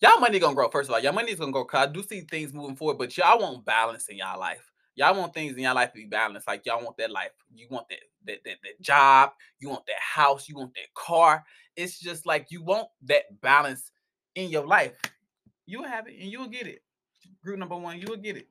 y'all 0.00 0.20
money 0.20 0.38
gonna 0.38 0.54
grow. 0.54 0.68
First 0.70 0.88
of 0.88 0.94
all, 0.94 1.00
y'all 1.00 1.12
money 1.12 1.32
is 1.32 1.38
gonna 1.38 1.52
grow. 1.52 1.64
Cause 1.64 1.88
I 1.88 1.90
do 1.90 2.02
see 2.02 2.20
things 2.20 2.52
moving 2.54 2.76
forward, 2.76 2.98
but 2.98 3.16
y'all 3.16 3.40
want 3.40 3.64
balance 3.64 4.08
in 4.08 4.18
y'all 4.18 4.38
life. 4.38 4.70
Y'all 4.94 5.16
want 5.16 5.32
things 5.32 5.56
in 5.56 5.62
y'all 5.62 5.74
life 5.74 5.92
to 5.92 5.98
be 5.98 6.06
balanced. 6.06 6.46
Like 6.46 6.66
y'all 6.66 6.82
want 6.84 6.96
that 6.98 7.10
life. 7.10 7.30
You 7.54 7.66
want 7.70 7.88
that 7.88 7.98
that, 8.26 8.44
that 8.44 8.56
that 8.62 8.80
job. 8.80 9.30
You 9.58 9.70
want 9.70 9.86
that 9.86 9.98
house. 9.98 10.48
You 10.48 10.56
want 10.56 10.74
that 10.74 10.92
car. 10.94 11.44
It's 11.76 11.98
just 11.98 12.26
like 12.26 12.48
you 12.50 12.62
want 12.62 12.88
that 13.02 13.40
balance 13.40 13.90
in 14.34 14.50
your 14.50 14.66
life. 14.66 14.92
You'll 15.66 15.84
have 15.84 16.06
it 16.08 16.14
and 16.20 16.30
you'll 16.30 16.48
get 16.48 16.66
it. 16.66 16.82
Group 17.44 17.58
number 17.58 17.76
one, 17.76 17.98
you 17.98 18.06
will 18.08 18.16
get 18.16 18.36
it. 18.36 18.48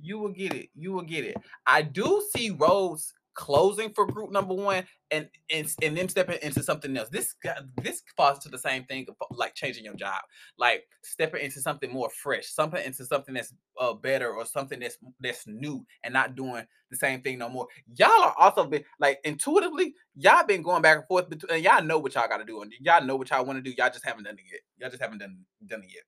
You 0.00 0.18
will 0.18 0.30
get 0.30 0.54
it. 0.54 0.68
You 0.74 0.92
will 0.92 1.02
get 1.02 1.24
it. 1.24 1.36
I 1.66 1.82
do 1.82 2.22
see 2.34 2.50
roads 2.50 3.12
closing 3.38 3.92
for 3.94 4.04
group 4.04 4.32
number 4.32 4.52
one 4.52 4.82
and 5.12 5.28
and, 5.48 5.72
and 5.80 5.96
them 5.96 6.08
stepping 6.08 6.38
into 6.42 6.60
something 6.60 6.96
else. 6.96 7.08
This 7.08 7.36
this 7.80 8.02
falls 8.16 8.40
to 8.40 8.48
the 8.48 8.58
same 8.58 8.84
thing 8.84 9.06
like 9.30 9.54
changing 9.54 9.84
your 9.84 9.94
job, 9.94 10.20
like 10.58 10.84
stepping 11.04 11.42
into 11.42 11.60
something 11.60 11.92
more 11.92 12.10
fresh, 12.10 12.48
something 12.48 12.84
into 12.84 13.04
something 13.04 13.34
that's 13.34 13.54
uh, 13.80 13.92
better 13.92 14.32
or 14.32 14.44
something 14.44 14.80
that's 14.80 14.98
that's 15.20 15.46
new 15.46 15.86
and 16.02 16.12
not 16.12 16.34
doing 16.34 16.66
the 16.90 16.96
same 16.96 17.22
thing 17.22 17.38
no 17.38 17.48
more. 17.48 17.68
Y'all 17.96 18.24
are 18.24 18.34
also 18.38 18.64
been 18.66 18.82
like 18.98 19.20
intuitively, 19.22 19.94
y'all 20.16 20.44
been 20.44 20.62
going 20.62 20.82
back 20.82 20.96
and 20.96 21.06
forth 21.06 21.30
between 21.30 21.54
and 21.54 21.64
y'all 21.64 21.84
know 21.84 21.98
what 22.00 22.16
y'all 22.16 22.28
got 22.28 22.38
to 22.38 22.44
do 22.44 22.62
and 22.62 22.72
y'all 22.80 23.04
know 23.04 23.14
what 23.14 23.30
y'all 23.30 23.44
want 23.44 23.56
to 23.56 23.62
do. 23.62 23.74
Y'all 23.78 23.90
just 23.90 24.04
haven't 24.04 24.24
done 24.24 24.34
it 24.34 24.44
yet. 24.50 24.60
Y'all 24.78 24.90
just 24.90 25.02
haven't 25.02 25.18
done 25.18 25.38
done 25.64 25.84
it 25.84 25.90
yet 25.94 26.02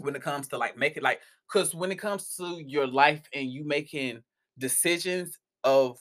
when 0.00 0.16
it 0.16 0.22
comes 0.22 0.48
to 0.48 0.58
like 0.58 0.76
make 0.76 0.96
it 0.96 1.02
like 1.02 1.20
because 1.46 1.74
when 1.74 1.92
it 1.92 1.98
comes 1.98 2.34
to 2.36 2.62
your 2.66 2.86
life 2.86 3.22
and 3.34 3.50
you 3.50 3.64
making 3.64 4.22
decisions 4.58 5.38
of 5.64 5.98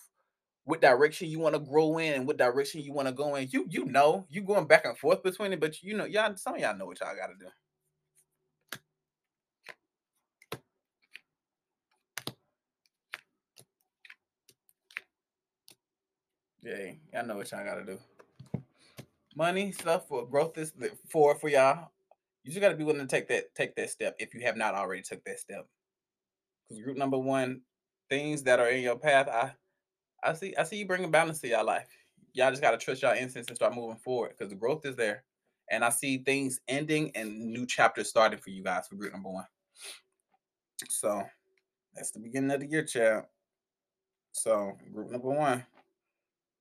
what 0.70 0.82
direction 0.82 1.28
you 1.28 1.40
want 1.40 1.56
to 1.56 1.60
grow 1.60 1.98
in 1.98 2.14
and 2.14 2.28
what 2.28 2.38
direction 2.38 2.82
you 2.82 2.94
want 2.94 3.08
to 3.08 3.14
go 3.14 3.36
in. 3.36 3.48
You 3.52 3.66
you 3.70 3.86
know, 3.86 4.28
you 4.30 4.44
going 4.44 4.68
back 4.68 4.86
and 4.86 4.98
forth 4.98 5.24
between 5.24 5.52
it, 5.52 5.60
but 5.60 5.82
you 5.82 5.98
know, 5.98 6.06
y'all 6.06 6.36
some 6.36 6.56
of 6.56 6.62
y'all 6.62 6.78
know 6.78 6.86
what 6.86 7.00
y'all 7.00 7.16
got 7.16 7.28
to 7.28 7.34
do. 7.40 7.50
Yeah, 16.62 16.92
y'all 17.14 17.26
know 17.26 17.38
what 17.38 17.52
y'all 17.52 17.66
got 17.66 17.76
to 17.76 17.86
do. 17.86 18.00
Money 19.36 19.72
stuff 19.72 20.08
for 20.08 20.28
growth 20.28 20.58
is 20.58 20.74
for 21.10 21.34
for 21.36 21.50
y'all. 21.50 21.90
You 22.50 22.54
just 22.54 22.64
got 22.64 22.70
to 22.70 22.78
be 22.78 22.84
willing 22.84 23.02
to 23.02 23.16
take 23.16 23.28
that 23.28 23.54
take 23.54 23.76
that 23.76 23.92
step 23.92 24.16
if 24.18 24.34
you 24.34 24.42
have 24.42 24.58
not 24.58 24.74
already 24.74 25.04
took 25.04 25.24
that 25.26 25.40
step. 25.40 25.68
Because 26.68 26.82
group 26.84 26.98
number 26.98 27.20
one, 27.20 27.62
things 28.10 28.42
that 28.42 28.60
are 28.60 28.70
in 28.70 28.82
your 28.82 28.98
path, 28.98 29.28
I 29.28 29.52
I 30.28 30.34
see 30.34 30.56
I 30.56 30.64
see 30.64 30.78
you 30.78 30.88
bringing 30.88 31.12
balance 31.12 31.40
to 31.42 31.48
your 31.48 31.64
life. 31.64 31.88
Y'all 32.34 32.50
just 32.50 32.64
got 32.64 32.72
to 32.72 32.78
trust 32.78 33.04
y'all 33.04 33.14
instincts 33.14 33.50
and 33.50 33.56
start 33.56 33.76
moving 33.76 33.98
forward 33.98 34.32
because 34.32 34.50
the 34.50 34.56
growth 34.56 34.84
is 34.88 34.96
there. 34.96 35.26
And 35.70 35.86
I 35.86 35.90
see 35.90 36.24
things 36.24 36.60
ending 36.68 37.12
and 37.14 37.40
new 37.40 37.68
chapters 37.68 38.10
starting 38.10 38.40
for 38.40 38.50
you 38.50 38.64
guys 38.64 38.88
for 38.88 38.96
group 38.96 39.14
number 39.14 39.30
one. 39.30 39.46
So 40.90 41.22
that's 41.94 42.10
the 42.10 42.20
beginning 42.20 42.50
of 42.50 42.62
the 42.62 42.66
year, 42.66 42.84
child. 42.84 43.26
So 44.32 44.76
group 44.92 45.12
number 45.12 45.30
one. 45.30 45.64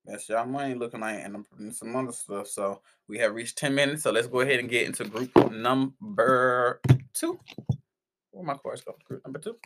That's 0.05 0.29
y'all 0.29 0.47
money 0.47 0.75
looking 0.75 1.01
like, 1.01 1.21
and 1.23 1.35
I'm 1.35 1.45
putting 1.45 1.73
some 1.73 1.95
other 1.95 2.13
stuff. 2.13 2.49
So 2.49 2.81
we 3.09 3.19
have 3.19 3.35
reached 3.35 3.59
10 3.59 3.75
minutes. 3.75 4.03
So 4.03 4.11
let's 4.11 4.27
go 4.27 4.41
ahead 4.41 4.61
and 4.61 4.69
get 4.69 4.87
into 4.87 5.05
group 5.05 5.31
number 5.53 6.81
two. 7.13 7.39
Where 8.31 8.45
my 8.45 8.55
cards 8.55 8.83
go? 8.83 8.97
Group 9.05 9.23
number 9.25 9.39
two. 9.39 9.57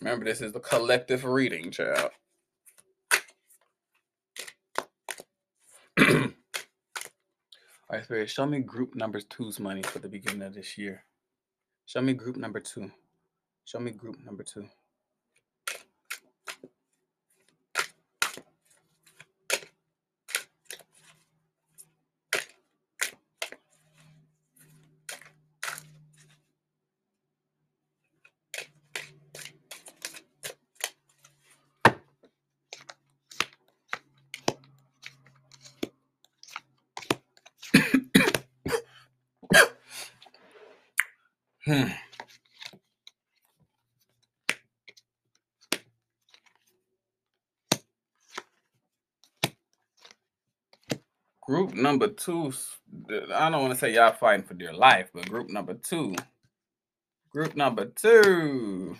Remember, 0.00 0.24
this 0.24 0.40
is 0.40 0.52
the 0.52 0.60
collective 0.60 1.24
reading, 1.24 1.70
child. 1.70 2.10
All 5.98 6.28
right, 7.90 8.04
Spirit, 8.04 8.30
show 8.30 8.46
me 8.46 8.60
group 8.60 8.94
number 8.94 9.20
two's 9.20 9.58
money 9.58 9.82
for 9.82 9.98
the 9.98 10.08
beginning 10.08 10.42
of 10.42 10.54
this 10.54 10.78
year. 10.78 11.04
Show 11.86 12.02
me 12.02 12.12
group 12.12 12.36
number 12.36 12.60
two. 12.60 12.90
Show 13.66 13.80
me 13.80 13.90
group 13.90 14.16
number 14.24 14.44
two. 14.44 14.68
Hmm. 41.66 42.05
Number 51.76 52.08
two, 52.08 52.52
I 53.34 53.50
don't 53.50 53.62
want 53.62 53.74
to 53.74 53.78
say 53.78 53.94
y'all 53.94 54.12
fighting 54.12 54.44
for 54.44 54.54
dear 54.54 54.72
life, 54.72 55.10
but 55.14 55.28
group 55.28 55.50
number 55.50 55.74
two. 55.74 56.14
Group 57.30 57.56
number 57.56 57.86
two. 57.86 58.96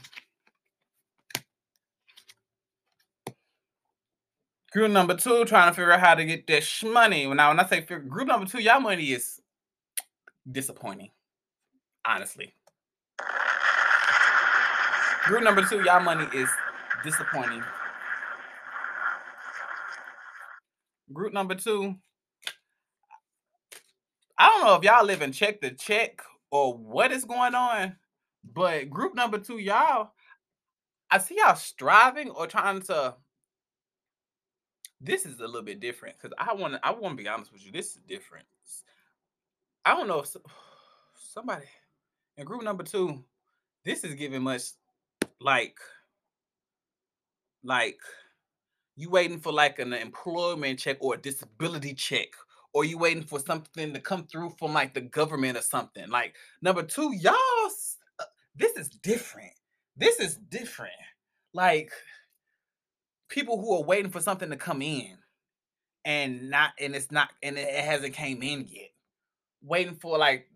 Group 4.72 4.90
number 4.90 5.16
two 5.16 5.44
trying 5.46 5.70
to 5.70 5.74
figure 5.74 5.92
out 5.92 6.00
how 6.00 6.14
to 6.14 6.24
get 6.24 6.46
this 6.46 6.82
money. 6.82 7.26
Now, 7.26 7.48
when 7.48 7.60
I 7.60 7.66
say 7.66 7.80
figure, 7.80 8.00
group 8.00 8.28
number 8.28 8.46
two, 8.46 8.60
y'all 8.60 8.80
money 8.80 9.12
is 9.12 9.40
disappointing 10.50 11.10
honestly. 12.06 12.54
Group 15.24 15.42
number 15.42 15.64
two, 15.64 15.82
y'all 15.82 16.00
money 16.00 16.26
is 16.34 16.48
disappointing. 17.02 17.62
Group 21.12 21.32
number 21.32 21.54
two, 21.54 21.96
I 24.38 24.48
don't 24.48 24.64
know 24.64 24.74
if 24.74 24.82
y'all 24.82 25.04
live 25.04 25.22
in 25.22 25.32
check 25.32 25.60
to 25.60 25.70
check 25.70 26.22
or 26.50 26.74
what 26.76 27.12
is 27.12 27.24
going 27.24 27.54
on, 27.54 27.96
but 28.54 28.90
group 28.90 29.14
number 29.14 29.38
two, 29.38 29.58
y'all, 29.58 30.12
I 31.10 31.18
see 31.18 31.36
y'all 31.38 31.56
striving 31.56 32.30
or 32.30 32.46
trying 32.46 32.82
to. 32.82 33.14
This 35.00 35.26
is 35.26 35.40
a 35.40 35.46
little 35.46 35.62
bit 35.62 35.80
different 35.80 36.16
because 36.16 36.34
I 36.38 36.54
want 36.54 36.74
to. 36.74 36.86
I 36.86 36.90
want 36.90 37.16
to 37.16 37.22
be 37.22 37.28
honest 37.28 37.52
with 37.52 37.64
you. 37.64 37.72
This 37.72 37.96
is 37.96 38.02
different. 38.08 38.46
I 39.84 39.94
don't 39.94 40.08
know 40.08 40.20
if 40.20 40.34
somebody 41.14 41.66
and 42.36 42.46
group 42.46 42.62
number 42.62 42.82
two, 42.82 43.24
this 43.84 44.04
is 44.04 44.14
giving 44.14 44.42
much 44.42 44.62
like 45.40 45.78
like 47.62 47.98
you 48.96 49.10
waiting 49.10 49.38
for 49.38 49.52
like 49.52 49.78
an 49.78 49.92
employment 49.92 50.78
check 50.78 50.96
or 51.00 51.14
a 51.14 51.18
disability 51.18 51.94
check 51.94 52.28
or 52.76 52.84
you 52.84 52.98
waiting 52.98 53.22
for 53.22 53.40
something 53.40 53.94
to 53.94 54.00
come 54.00 54.26
through 54.26 54.50
from 54.58 54.74
like 54.74 54.92
the 54.92 55.00
government 55.00 55.56
or 55.56 55.62
something 55.62 56.10
like 56.10 56.34
number 56.60 56.82
two 56.82 57.14
y'all 57.16 57.34
uh, 58.20 58.24
this 58.54 58.76
is 58.76 58.90
different 58.90 59.52
this 59.96 60.20
is 60.20 60.36
different 60.36 60.92
like 61.54 61.90
people 63.30 63.58
who 63.58 63.74
are 63.74 63.84
waiting 63.84 64.10
for 64.10 64.20
something 64.20 64.50
to 64.50 64.56
come 64.56 64.82
in 64.82 65.16
and 66.04 66.50
not 66.50 66.72
and 66.78 66.94
it's 66.94 67.10
not 67.10 67.30
and 67.42 67.56
it 67.56 67.84
hasn't 67.84 68.12
came 68.12 68.42
in 68.42 68.66
yet 68.68 68.90
waiting 69.62 69.94
for 69.96 70.18
like 70.18 70.46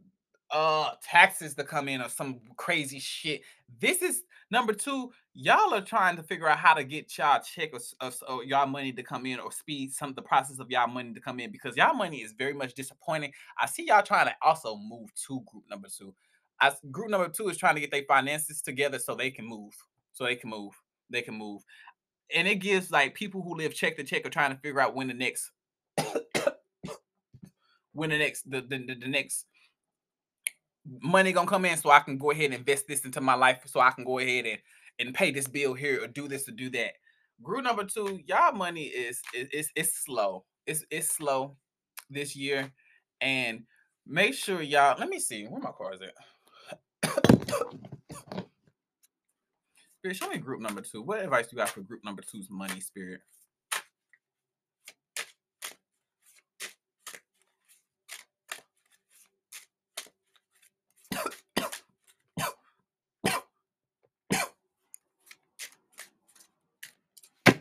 uh 0.51 0.91
taxes 1.03 1.55
to 1.55 1.65
come 1.65 1.89
in 1.89 2.03
or 2.03 2.09
some 2.09 2.41
crazy 2.57 2.99
shit. 2.99 3.43
This 3.81 4.03
is 4.03 4.23
number 4.51 4.73
two. 4.73 5.13
Y'all 5.35 5.73
are 5.73 5.81
trying 5.81 6.17
to 6.17 6.23
figure 6.23 6.49
out 6.49 6.59
how 6.59 6.75
to 6.75 6.83
get 6.85 7.17
y'all 7.17 7.41
check 7.41 7.71
or, 7.73 7.81
or, 8.03 8.13
or, 8.29 8.45
y'all 8.45 8.67
money 8.67 8.93
to 8.93 9.03
come 9.03 9.27
in 9.27 9.39
or 9.39 9.53
speed 9.53 9.93
some 9.93 10.11
of 10.11 10.17
the 10.17 10.23
process 10.23 10.59
of 10.59 10.71
y'all 10.71 10.89
money 10.89 11.13
to 11.15 11.21
come 11.21 11.39
in 11.39 11.53
because 11.53 11.77
y'all 11.77 11.95
money 11.95 12.19
is 12.19 12.33
very 12.33 12.53
much 12.53 12.75
disappointing. 12.75 13.33
I 13.61 13.67
see 13.67 13.87
y'all 13.87 14.03
trying 14.03 14.27
to 14.27 14.35
also 14.43 14.77
move 14.77 15.09
to 15.27 15.41
group 15.47 15.65
number 15.71 15.89
two. 15.89 16.15
As 16.61 16.75
group 16.91 17.11
number 17.11 17.29
two 17.29 17.49
is 17.49 17.57
trying 17.57 17.77
to 17.77 17.81
get 17.81 17.91
their 17.91 18.05
finances 18.07 18.61
together 18.61 18.99
so 18.99 19.15
they 19.15 19.31
can 19.31 19.47
move. 19.47 19.73
So 20.13 20.25
they 20.25 20.37
can 20.37 20.51
move. 20.51 20.75
They 21.09 21.23
can 21.23 21.35
move. 21.35 21.63
And 22.35 22.47
it 22.47 22.57
gives 22.57 22.91
like 22.91 23.15
people 23.15 23.43
who 23.43 23.57
live 23.57 23.75
check 23.75 23.97
to 23.97 24.05
check 24.05 24.27
are 24.27 24.31
trying 24.31 24.53
to 24.53 24.59
figure 24.61 24.81
out 24.81 24.95
when 24.95 25.09
the 25.09 25.15
next 25.15 25.51
when 27.93 28.11
the 28.11 28.19
next 28.19 28.51
the, 28.51 28.61
the, 28.61 28.79
the 29.01 29.09
next 29.09 29.47
money 30.87 31.33
gonna 31.33 31.49
come 31.49 31.65
in 31.65 31.77
so 31.77 31.91
I 31.91 32.01
can 32.01 32.19
go 32.19 32.31
ahead 32.31 32.47
and 32.47 32.55
invest 32.55 32.87
this 32.89 33.05
into 33.05 33.21
my 33.21 33.35
life 33.35 33.61
so 33.67 33.81
I 33.81 33.91
can 33.91 34.05
go 34.05 34.19
ahead 34.19 34.47
and, 34.47 34.59
and 34.99 35.15
pay 35.15 35.31
this 35.31 35.47
bill 35.49 35.75
here 35.75 36.03
or 36.03 36.07
do 36.07 36.29
this 36.29 36.49
or 36.49 36.53
do 36.53 36.71
that. 36.71 36.93
Group 37.43 37.65
number 37.65 37.85
two, 37.85 38.21
y'all 38.27 38.53
money 38.53 38.85
is 38.85 39.23
is 39.35 39.71
it's 39.75 40.05
slow. 40.05 40.45
It's 40.67 40.85
it's 40.91 41.09
slow 41.09 41.57
this 42.11 42.37
year, 42.37 42.71
and 43.21 43.65
make 44.07 44.35
sure 44.35 44.61
y'all. 44.63 44.99
Let 44.99 45.09
me 45.09 45.19
see 45.21 45.45
where 45.45 45.61
my 45.61 45.71
car 45.73 45.95
is 45.95 46.01
at. 46.03 46.15
Spirit, 49.99 50.17
show 50.17 50.29
me 50.29 50.39
group 50.39 50.61
number 50.61 50.83
two. 50.83 51.03
What 51.03 51.21
advice 51.21 51.49
you 51.53 51.59
got 51.59 51.71
for 51.71 51.81
group 51.81 52.05
number 52.05 52.23
two's 52.23 52.49
money, 52.51 52.81
Spirit? 52.81 53.21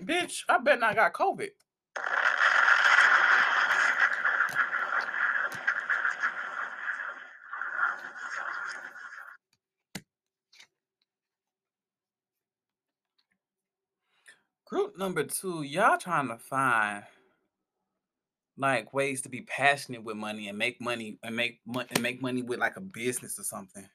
Bitch, 0.03 0.38
I 0.49 0.57
bet 0.57 0.79
not 0.79 0.95
got 0.95 1.13
COVID. 1.13 1.49
Group 14.65 14.97
number 14.97 15.23
two, 15.23 15.61
y'all 15.61 15.97
trying 15.97 16.27
to 16.29 16.37
find 16.37 17.03
like 18.57 18.93
ways 18.93 19.21
to 19.21 19.29
be 19.29 19.41
passionate 19.41 20.03
with 20.03 20.15
money 20.17 20.47
and 20.47 20.57
make 20.57 20.81
money 20.81 21.17
and 21.23 21.35
make 21.35 21.59
money 21.65 21.87
and 21.91 22.01
make 22.01 22.21
money 22.21 22.41
with 22.41 22.59
like 22.59 22.75
a 22.75 22.81
business 22.81 23.39
or 23.39 23.43
something. 23.43 23.87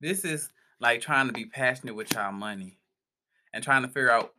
This 0.00 0.24
is 0.24 0.48
like 0.80 1.00
trying 1.00 1.26
to 1.26 1.32
be 1.32 1.44
passionate 1.44 1.94
with 1.94 2.12
y'all 2.14 2.32
money 2.32 2.79
and 3.52 3.62
trying 3.62 3.82
to 3.82 3.88
figure 3.88 4.10
out 4.10 4.34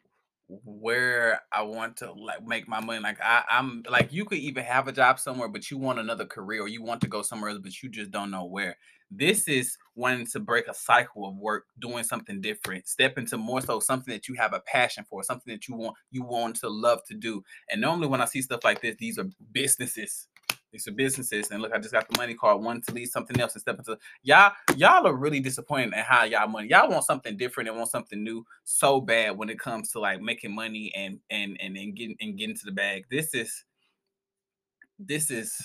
where 0.66 1.40
I 1.54 1.62
want 1.62 1.98
to 1.98 2.12
like 2.12 2.46
make 2.46 2.68
my 2.68 2.80
money. 2.80 3.00
Like 3.00 3.22
I, 3.22 3.44
I'm 3.50 3.84
like 3.90 4.12
you 4.12 4.26
could 4.26 4.40
even 4.40 4.64
have 4.64 4.88
a 4.88 4.92
job 4.92 5.20
somewhere, 5.20 5.48
but 5.48 5.72
you 5.72 5.78
want 5.78 6.00
another 6.00 6.26
career 6.26 6.62
or 6.62 6.68
you 6.68 6.84
want 6.84 7.02
to 7.02 7.08
go 7.08 7.22
somewhere 7.22 7.52
else, 7.52 7.60
but 7.62 7.82
you 7.82 7.90
just 7.90 8.12
don't 8.12 8.32
know 8.32 8.46
where. 8.46 8.78
This 9.10 9.48
is 9.48 9.78
wanting 9.96 10.26
to 10.28 10.40
break 10.40 10.68
a 10.70 10.74
cycle 10.74 11.28
of 11.28 11.36
work, 11.36 11.66
doing 11.80 12.04
something 12.04 12.40
different, 12.40 12.88
step 12.88 13.18
into 13.18 13.38
more 13.38 13.60
so 13.62 13.82
something 13.82 14.14
that 14.14 14.30
you 14.30 14.36
have 14.36 14.54
a 14.54 14.62
passion 14.62 15.06
for, 15.10 15.24
something 15.24 15.54
that 15.54 15.68
you 15.68 15.76
want 15.76 15.96
you 16.12 16.24
want 16.24 16.56
to 16.58 16.70
love 16.70 17.00
to 17.10 17.16
do. 17.16 17.44
And 17.70 17.82
normally 17.82 18.08
when 18.08 18.22
I 18.22 18.26
see 18.26 18.42
stuff 18.42 18.64
like 18.64 18.82
this, 18.82 18.96
these 18.98 19.18
are 19.18 19.28
businesses. 19.52 20.28
These 20.72 20.88
are 20.88 20.92
businesses. 20.92 21.52
And 21.52 21.62
look, 21.62 21.74
I 21.74 21.80
just 21.80 21.92
got 21.92 22.08
the 22.08 22.18
money 22.18 22.34
card, 22.34 22.62
one 22.62 22.82
to 22.82 22.94
leave 22.94 23.10
something 23.10 23.40
else 23.40 23.54
and 23.54 23.62
step 23.62 23.78
into 23.78 23.98
y'all. 24.24 24.54
Y'all 24.78 25.06
are 25.06 25.16
really 25.16 25.40
disappointed 25.40 25.94
in 25.94 26.04
how 26.04 26.24
y'all 26.24 26.48
money. 26.48 26.70
Y'all 26.70 26.90
want 26.90 27.04
something 27.04 27.36
different 27.36 27.68
and 27.70 27.78
want 27.78 27.92
something 27.92 28.24
new 28.24 28.46
so 28.64 29.02
bad 29.02 29.38
when 29.38 29.50
it 29.50 29.60
comes 29.60 29.92
to 29.92 30.00
like 30.00 30.22
making 30.22 30.56
money 30.56 30.92
and 30.96 31.20
and 31.30 31.58
and, 31.60 31.76
and 31.76 31.96
getting 31.96 32.16
and 32.22 32.38
getting 32.38 32.56
to 32.56 32.66
the 32.66 32.72
bag. 32.72 33.06
This 33.12 33.34
is 33.34 33.66
this 34.98 35.30
is 35.30 35.62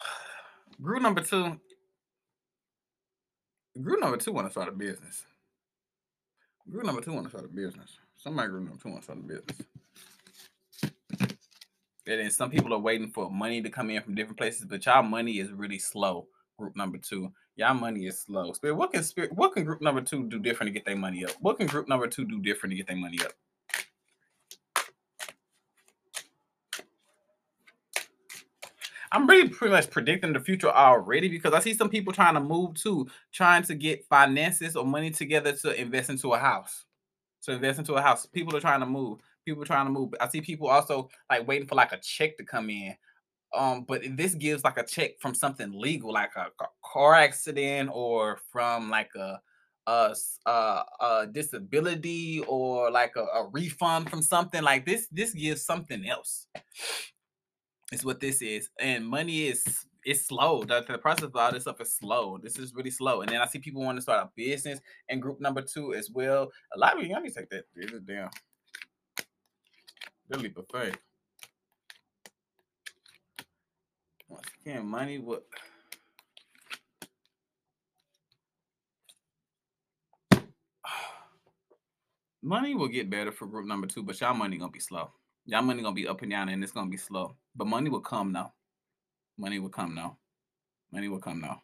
Group 0.82 1.02
number 1.02 1.20
two. 1.20 1.58
Group 3.80 4.00
number 4.00 4.16
two 4.16 4.32
want 4.32 4.48
to 4.48 4.50
start 4.50 4.68
a 4.68 4.72
business. 4.72 5.24
Group 6.68 6.84
number 6.84 7.00
two 7.00 7.12
want 7.12 7.26
to 7.26 7.30
start 7.30 7.44
a 7.44 7.48
business. 7.48 7.98
Somebody 8.16 8.48
group 8.48 8.64
number 8.64 8.82
two 8.82 8.88
want 8.88 9.02
to 9.02 9.04
start 9.04 9.18
a 9.20 9.22
business. 9.22 9.62
And 12.08 12.20
then 12.20 12.30
some 12.30 12.50
people 12.50 12.72
are 12.72 12.78
waiting 12.78 13.10
for 13.10 13.30
money 13.30 13.60
to 13.60 13.68
come 13.68 13.90
in 13.90 14.02
from 14.02 14.14
different 14.14 14.38
places, 14.38 14.64
but 14.64 14.86
y'all 14.86 15.02
money 15.02 15.40
is 15.40 15.52
really 15.52 15.78
slow. 15.78 16.26
Group 16.58 16.74
number 16.74 16.96
two, 16.96 17.30
y'all 17.54 17.74
money 17.74 18.06
is 18.06 18.18
slow. 18.22 18.50
Spirit, 18.54 18.76
what 18.76 18.92
can 18.92 19.04
spirit, 19.04 19.30
what 19.32 19.52
can 19.52 19.62
group 19.62 19.82
number 19.82 20.00
two 20.00 20.26
do 20.26 20.38
different 20.38 20.68
to 20.68 20.72
get 20.72 20.86
their 20.86 20.96
money 20.96 21.26
up? 21.26 21.32
What 21.40 21.58
can 21.58 21.66
group 21.66 21.86
number 21.86 22.08
two 22.08 22.24
do 22.24 22.40
different 22.40 22.72
to 22.72 22.76
get 22.76 22.86
their 22.86 22.96
money 22.96 23.18
up? 23.22 23.32
I'm 29.12 29.26
really 29.26 29.50
pretty 29.50 29.72
much 29.72 29.90
predicting 29.90 30.32
the 30.32 30.40
future 30.40 30.70
already 30.70 31.28
because 31.28 31.52
I 31.52 31.60
see 31.60 31.74
some 31.74 31.90
people 31.90 32.14
trying 32.14 32.34
to 32.34 32.40
move 32.40 32.74
too, 32.74 33.06
trying 33.32 33.64
to 33.64 33.74
get 33.74 34.06
finances 34.06 34.76
or 34.76 34.86
money 34.86 35.10
together 35.10 35.52
to 35.52 35.78
invest 35.78 36.08
into 36.08 36.32
a 36.32 36.38
house. 36.38 36.86
To 37.42 37.52
invest 37.52 37.78
into 37.78 37.94
a 37.94 38.02
house. 38.02 38.26
People 38.26 38.56
are 38.56 38.60
trying 38.60 38.80
to 38.80 38.86
move. 38.86 39.20
People 39.52 39.64
trying 39.64 39.86
to 39.86 39.92
move. 39.92 40.14
I 40.20 40.28
see 40.28 40.40
people 40.40 40.68
also 40.68 41.08
like 41.30 41.46
waiting 41.46 41.68
for 41.68 41.74
like 41.74 41.92
a 41.92 42.00
check 42.00 42.36
to 42.38 42.44
come 42.44 42.70
in. 42.70 42.94
Um, 43.56 43.84
but 43.88 44.02
this 44.16 44.34
gives 44.34 44.62
like 44.62 44.76
a 44.76 44.84
check 44.84 45.12
from 45.20 45.34
something 45.34 45.72
legal, 45.72 46.12
like 46.12 46.32
a, 46.36 46.48
a 46.62 46.66
car 46.84 47.14
accident 47.14 47.90
or 47.92 48.38
from 48.52 48.90
like 48.90 49.10
a 49.16 49.40
a, 49.86 50.14
a, 50.44 50.82
a 51.00 51.26
disability 51.32 52.44
or 52.46 52.90
like 52.90 53.14
a, 53.16 53.22
a 53.22 53.48
refund 53.48 54.10
from 54.10 54.20
something 54.20 54.62
like 54.62 54.84
this. 54.84 55.08
This 55.10 55.32
gives 55.32 55.64
something 55.64 56.06
else 56.06 56.46
is 57.92 58.04
what 58.04 58.20
this 58.20 58.42
is. 58.42 58.68
And 58.78 59.06
money 59.06 59.46
is 59.48 59.64
it's 60.04 60.26
slow. 60.26 60.64
The, 60.64 60.84
the 60.88 60.98
process 60.98 61.24
of 61.24 61.36
all 61.36 61.52
this 61.52 61.62
stuff 61.62 61.80
is 61.80 61.94
slow. 61.94 62.38
This 62.42 62.58
is 62.58 62.74
really 62.74 62.90
slow. 62.90 63.22
And 63.22 63.30
then 63.30 63.40
I 63.40 63.46
see 63.46 63.58
people 63.58 63.82
want 63.82 63.98
to 63.98 64.02
start 64.02 64.24
a 64.24 64.30
business 64.36 64.80
and 65.08 65.20
group 65.20 65.40
number 65.40 65.62
two 65.62 65.94
as 65.94 66.10
well. 66.10 66.50
A 66.74 66.78
lot 66.78 66.96
of 66.96 67.02
you, 67.02 67.20
me 67.20 67.30
take 67.30 67.50
that. 67.50 67.64
Damn. 68.06 68.30
Really 70.30 70.48
buffet. 70.48 70.94
Once 74.28 74.46
again, 74.60 74.86
money 74.86 75.18
what 75.18 75.44
money 82.42 82.74
will 82.74 82.88
get 82.88 83.08
better 83.08 83.32
for 83.32 83.46
group 83.46 83.66
number 83.66 83.86
two, 83.86 84.02
but 84.02 84.20
y'all 84.20 84.34
money 84.34 84.58
gonna 84.58 84.70
be 84.70 84.80
slow. 84.80 85.10
Y'all 85.46 85.62
money 85.62 85.82
gonna 85.82 85.94
be 85.94 86.06
up 86.06 86.20
and 86.20 86.30
down, 86.30 86.50
and 86.50 86.62
it's 86.62 86.72
gonna 86.72 86.90
be 86.90 86.98
slow. 86.98 87.34
But 87.56 87.66
money 87.66 87.88
will 87.88 88.00
come 88.00 88.32
now. 88.32 88.52
Money 89.38 89.58
will 89.58 89.70
come 89.70 89.94
now. 89.94 90.18
Money 90.92 91.08
will 91.08 91.20
come 91.20 91.40
now. 91.40 91.62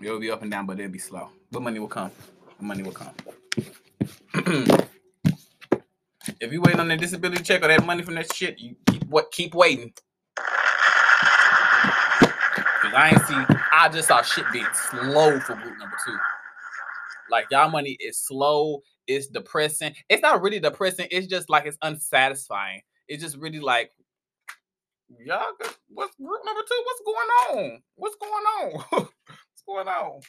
It'll 0.00 0.20
be 0.20 0.30
up 0.30 0.42
and 0.42 0.50
down, 0.50 0.66
but 0.66 0.78
it'll 0.78 0.92
be 0.92 0.98
slow. 1.00 1.30
But 1.50 1.62
money 1.62 1.80
will 1.80 1.88
come. 1.88 2.12
Money 2.60 2.84
will 2.84 2.92
come. 2.92 3.14
if 6.40 6.52
you 6.52 6.60
waiting 6.60 6.80
on 6.80 6.88
that 6.88 7.00
disability 7.00 7.42
check 7.42 7.62
or 7.62 7.68
that 7.68 7.84
money 7.84 8.02
from 8.02 8.14
that 8.14 8.32
shit, 8.34 8.58
you 8.58 8.76
keep 8.86 9.04
what 9.04 9.30
keep 9.32 9.54
waiting. 9.54 9.92
Cause 12.82 12.92
I 12.94 13.10
ain't 13.10 13.26
see. 13.26 13.56
I 13.72 13.88
just 13.88 14.08
saw 14.08 14.22
shit 14.22 14.44
being 14.52 14.66
slow 14.90 15.38
for 15.40 15.54
group 15.54 15.78
number 15.78 15.96
two. 16.04 16.16
Like 17.30 17.46
y'all 17.50 17.70
money 17.70 17.96
is 18.00 18.18
slow 18.18 18.82
it's 19.06 19.26
depressing. 19.26 19.94
It's 20.08 20.22
not 20.22 20.42
really 20.42 20.60
depressing. 20.60 21.08
It's 21.10 21.26
just 21.26 21.50
like 21.50 21.66
it's 21.66 21.78
unsatisfying. 21.82 22.80
It's 23.08 23.22
just 23.22 23.36
really 23.36 23.60
like, 23.60 23.90
y'all, 25.24 25.52
what's 25.88 26.16
group 26.16 26.40
number 26.44 26.62
two? 26.66 26.82
What's 26.84 27.02
going 27.04 27.64
on? 27.72 27.82
What's 27.96 28.16
going 28.16 28.32
on? 28.32 28.72
what's 28.90 29.62
going 29.66 29.88
on? 29.88 30.20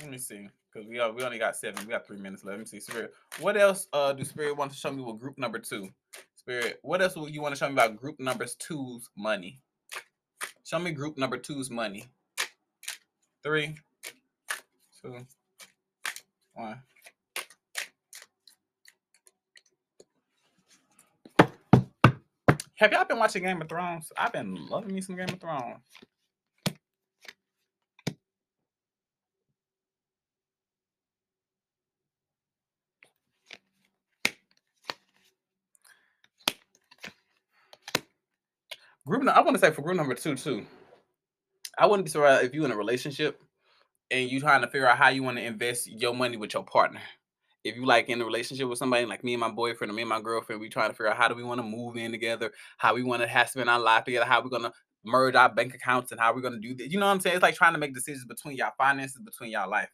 Let 0.00 0.10
me 0.10 0.18
see, 0.18 0.48
because 0.72 0.88
we 0.88 0.98
are, 0.98 1.12
we 1.12 1.22
only 1.22 1.38
got 1.38 1.56
seven. 1.56 1.84
We 1.86 1.92
got 1.92 2.06
three 2.06 2.18
minutes 2.18 2.44
left. 2.44 2.58
Let 2.58 2.60
me 2.60 2.66
see, 2.66 2.80
Spirit. 2.80 3.14
What 3.40 3.56
else 3.56 3.86
uh 3.92 4.12
do 4.12 4.24
Spirit 4.24 4.56
want 4.56 4.72
to 4.72 4.76
show 4.76 4.90
me 4.92 5.02
with 5.02 5.20
group 5.20 5.38
number 5.38 5.58
two? 5.58 5.88
Spirit, 6.34 6.78
what 6.82 7.00
else 7.00 7.16
would 7.16 7.32
you 7.32 7.40
want 7.40 7.54
to 7.54 7.58
show 7.58 7.68
me 7.68 7.74
about 7.74 7.96
group 7.96 8.18
numbers 8.18 8.56
two's 8.56 9.08
money? 9.16 9.60
Show 10.64 10.78
me 10.78 10.90
group 10.90 11.16
number 11.16 11.38
two's 11.38 11.70
money. 11.70 12.06
Three, 13.42 13.76
two, 15.00 15.26
one. 16.54 16.82
Have 22.76 22.92
y'all 22.92 23.04
been 23.04 23.18
watching 23.18 23.44
Game 23.44 23.62
of 23.62 23.68
Thrones? 23.68 24.12
I've 24.18 24.32
been 24.32 24.66
loving 24.68 24.94
me 24.94 25.00
some 25.00 25.16
Game 25.16 25.28
of 25.28 25.40
Thrones. 25.40 25.78
Group, 39.06 39.28
I 39.28 39.42
want 39.42 39.54
to 39.54 39.60
say 39.60 39.70
for 39.70 39.82
group 39.82 39.98
number 39.98 40.14
two 40.14 40.34
too. 40.34 40.64
I 41.78 41.84
wouldn't 41.84 42.06
be 42.06 42.10
surprised 42.10 42.44
if 42.44 42.54
you 42.54 42.64
in 42.64 42.70
a 42.70 42.76
relationship 42.76 43.38
and 44.10 44.30
you 44.30 44.40
trying 44.40 44.62
to 44.62 44.66
figure 44.66 44.88
out 44.88 44.96
how 44.96 45.10
you 45.10 45.22
want 45.22 45.36
to 45.36 45.44
invest 45.44 45.86
your 45.88 46.14
money 46.14 46.38
with 46.38 46.54
your 46.54 46.64
partner. 46.64 47.02
If 47.64 47.76
you 47.76 47.84
like 47.84 48.08
in 48.08 48.22
a 48.22 48.24
relationship 48.24 48.66
with 48.66 48.78
somebody 48.78 49.04
like 49.04 49.22
me 49.22 49.34
and 49.34 49.40
my 49.40 49.50
boyfriend 49.50 49.90
or 49.90 49.94
me 49.94 50.02
and 50.02 50.08
my 50.08 50.22
girlfriend, 50.22 50.58
we 50.58 50.70
trying 50.70 50.88
to 50.88 50.94
figure 50.94 51.10
out 51.10 51.18
how 51.18 51.28
do 51.28 51.34
we 51.34 51.42
want 51.42 51.58
to 51.58 51.66
move 51.66 51.98
in 51.98 52.12
together, 52.12 52.50
how 52.78 52.94
we 52.94 53.02
want 53.02 53.20
to 53.20 53.28
have 53.28 53.50
spend 53.50 53.68
our 53.68 53.78
life 53.78 54.04
together, 54.04 54.24
how 54.24 54.42
we're 54.42 54.48
gonna 54.48 54.72
merge 55.04 55.34
our 55.34 55.52
bank 55.52 55.74
accounts, 55.74 56.10
and 56.10 56.18
how 56.18 56.34
we're 56.34 56.40
gonna 56.40 56.58
do 56.58 56.74
this. 56.74 56.90
You 56.90 56.98
know 56.98 57.04
what 57.04 57.12
I'm 57.12 57.20
saying? 57.20 57.36
It's 57.36 57.42
like 57.42 57.56
trying 57.56 57.74
to 57.74 57.78
make 57.78 57.92
decisions 57.92 58.24
between 58.24 58.56
y'all 58.56 58.72
finances, 58.78 59.20
between 59.22 59.50
y'all 59.50 59.68
life, 59.68 59.90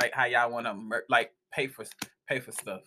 like 0.00 0.12
how 0.12 0.24
y'all 0.24 0.50
want 0.50 0.66
to 0.66 0.74
mer- 0.74 1.04
like 1.08 1.30
pay 1.52 1.68
for 1.68 1.84
pay 2.28 2.40
for 2.40 2.50
stuff. 2.50 2.82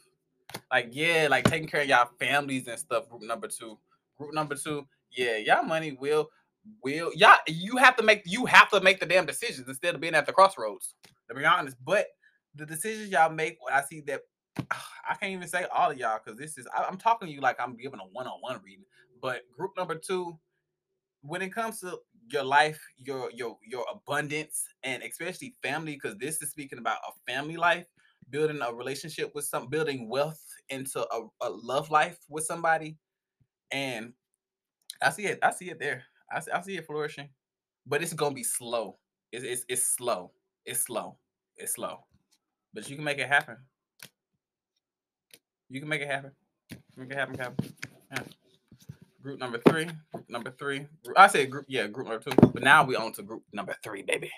Like 0.70 0.90
yeah, 0.92 1.28
like 1.30 1.46
taking 1.46 1.70
care 1.70 1.82
of 1.82 1.88
y'all 1.88 2.10
families 2.20 2.68
and 2.68 2.78
stuff. 2.78 3.08
Group 3.08 3.24
number 3.24 3.48
two 3.48 3.78
Group 4.18 4.34
number 4.34 4.56
two, 4.56 4.88
yeah, 5.12 5.38
y'all 5.38 5.64
money 5.64 5.98
will 6.00 6.30
will 6.84 7.12
y'all 7.16 7.38
you 7.48 7.78
have 7.78 7.96
to 7.96 8.04
make 8.04 8.24
you 8.26 8.46
have 8.46 8.70
to 8.72 8.82
make 8.82 9.00
the 9.00 9.06
damn 9.06 9.26
decisions 9.26 9.68
instead 9.68 9.96
of 9.96 10.02
being 10.02 10.16
at 10.16 10.26
the 10.26 10.34
crossroads. 10.34 10.96
To 11.30 11.36
be 11.36 11.46
honest, 11.46 11.78
but 11.84 12.08
the 12.56 12.66
decisions 12.66 13.10
y'all 13.10 13.32
make, 13.32 13.58
when 13.62 13.74
I 13.74 13.82
see 13.82 14.02
that, 14.02 14.22
I 14.72 15.16
can't 15.20 15.34
even 15.34 15.48
say 15.48 15.66
all 15.76 15.92
of 15.92 15.98
y'all 15.98 16.20
because 16.24 16.40
this 16.40 16.58
is 16.58 16.68
I, 16.76 16.84
I'm 16.84 16.98
talking 16.98 17.28
to 17.28 17.34
you 17.34 17.42
like 17.42 17.58
I'm 17.60 17.76
giving 17.76 18.00
a 18.00 18.04
one-on-one 18.04 18.62
reading. 18.64 18.86
But 19.22 19.42
group 19.56 19.72
number 19.78 19.96
two, 19.96 20.38
when 21.22 21.42
it 21.42 21.54
comes 21.54 21.80
to 21.82 22.00
your 22.30 22.44
life, 22.44 22.80
your 22.98 23.32
your 23.32 23.58
your 23.66 23.86
abundance, 23.92 24.64
and 24.84 25.04
especially 25.04 25.56
family, 25.62 25.94
because 25.94 26.18
this 26.18 26.42
is 26.42 26.52
speaking 26.52 26.80
about 26.80 26.98
a 27.08 27.32
family 27.32 27.58
life, 27.58 27.86
building 28.30 28.62
a 28.62 28.74
relationship 28.74 29.32
with 29.36 29.46
some, 29.46 29.68
building 29.68 30.10
wealth 30.10 30.42
into 30.70 31.02
a, 31.02 31.28
a 31.42 31.50
love 31.50 31.92
life 31.92 32.18
with 32.30 32.46
somebody, 32.46 32.98
and 33.72 34.14
I 35.02 35.10
see 35.10 35.26
it. 35.26 35.40
I 35.42 35.52
see 35.52 35.70
it 35.70 35.80
there. 35.80 36.04
I 36.32 36.40
see, 36.40 36.52
I 36.52 36.62
see 36.62 36.78
it 36.78 36.86
flourishing, 36.86 37.30
but 37.86 38.02
it's 38.02 38.14
gonna 38.14 38.36
be 38.36 38.44
slow. 38.44 38.98
It's, 39.32 39.44
it's 39.44 39.66
it's 39.68 39.84
slow. 39.84 40.32
It's 40.66 40.84
slow. 40.84 41.18
It's 41.58 41.74
slow, 41.74 42.06
but 42.74 42.90
you 42.90 42.96
can 42.96 43.06
make 43.06 43.20
it 43.20 43.28
happen. 43.28 43.58
You 45.70 45.80
can 45.80 45.90
make 45.90 46.02
it 46.02 46.08
happen. 46.08 46.32
Make 46.96 47.12
it 47.12 47.18
happen, 47.18 47.38
happen. 47.38 47.74
Yeah. 48.12 48.24
Group 49.22 49.40
number 49.40 49.60
three. 49.68 49.86
Group 50.14 50.30
number 50.30 50.52
three. 50.52 50.88
I 51.18 51.28
say 51.28 51.46
group, 51.46 51.66
yeah, 51.68 51.88
group 51.88 52.08
number 52.08 52.24
two. 52.24 52.36
But 52.54 52.64
now 52.64 52.84
we 52.84 52.96
on 52.96 53.12
to 53.14 53.24
group 53.24 53.44
number 53.54 53.76
three, 53.84 54.04
baby. 54.04 54.32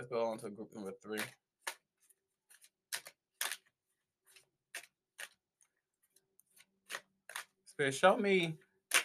Let's 0.00 0.10
go 0.10 0.24
on 0.24 0.38
to 0.38 0.48
group 0.48 0.74
number 0.74 0.92
three. 1.02 1.20
So 7.78 7.90
show 7.90 8.16
me 8.16 8.54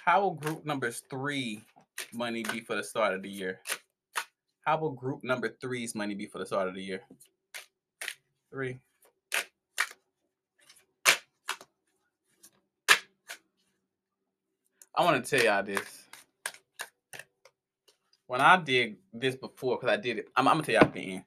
how 0.05 0.21
will 0.21 0.35
group 0.35 0.65
number 0.65 0.91
three 0.91 1.65
money 2.13 2.43
be 2.43 2.61
for 2.61 2.77
the 2.77 2.83
start 2.83 3.13
of 3.13 3.23
the 3.23 3.29
year? 3.29 3.59
How 4.61 4.77
will 4.77 4.91
group 4.91 5.21
number 5.21 5.57
three's 5.59 5.95
money 5.95 6.15
be 6.15 6.27
for 6.27 6.37
the 6.37 6.45
start 6.45 6.69
of 6.69 6.75
the 6.75 6.81
year? 6.81 7.01
Three. 8.49 8.79
I 14.97 15.03
want 15.03 15.25
to 15.25 15.29
tell 15.29 15.45
y'all 15.45 15.61
this. 15.61 16.04
When 18.27 18.41
I 18.41 18.57
did 18.57 18.97
this 19.13 19.35
before, 19.35 19.77
because 19.77 19.93
I 19.93 19.97
did 19.97 20.19
it, 20.19 20.29
I'm, 20.35 20.47
I'm 20.47 20.55
gonna 20.55 20.65
tell 20.65 20.75
y'all 20.75 20.91
the 20.91 20.99
end. 21.15 21.25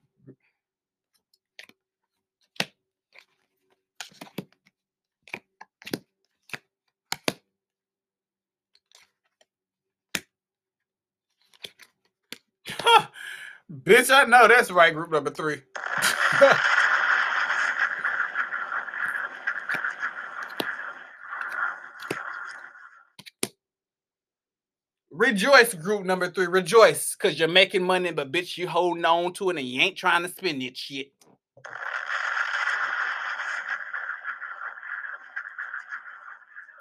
Bitch, 13.73 14.11
I 14.13 14.25
know 14.25 14.47
that's 14.47 14.71
right. 14.71 14.93
Group 14.93 15.11
number 15.11 15.31
three. 15.31 15.61
Rejoice, 25.29 25.75
group 25.75 26.05
number 26.05 26.27
three. 26.27 26.47
Rejoice, 26.47 27.15
because 27.15 27.37
you're 27.37 27.47
making 27.47 27.83
money, 27.83 28.11
but 28.11 28.31
bitch, 28.31 28.57
you 28.57 28.67
holding 28.67 29.05
on 29.05 29.31
to 29.33 29.51
it 29.51 29.57
and 29.59 29.67
you 29.67 29.79
ain't 29.79 29.95
trying 29.95 30.23
to 30.23 30.27
spend 30.27 30.63
it 30.63 30.75
shit. 30.75 31.11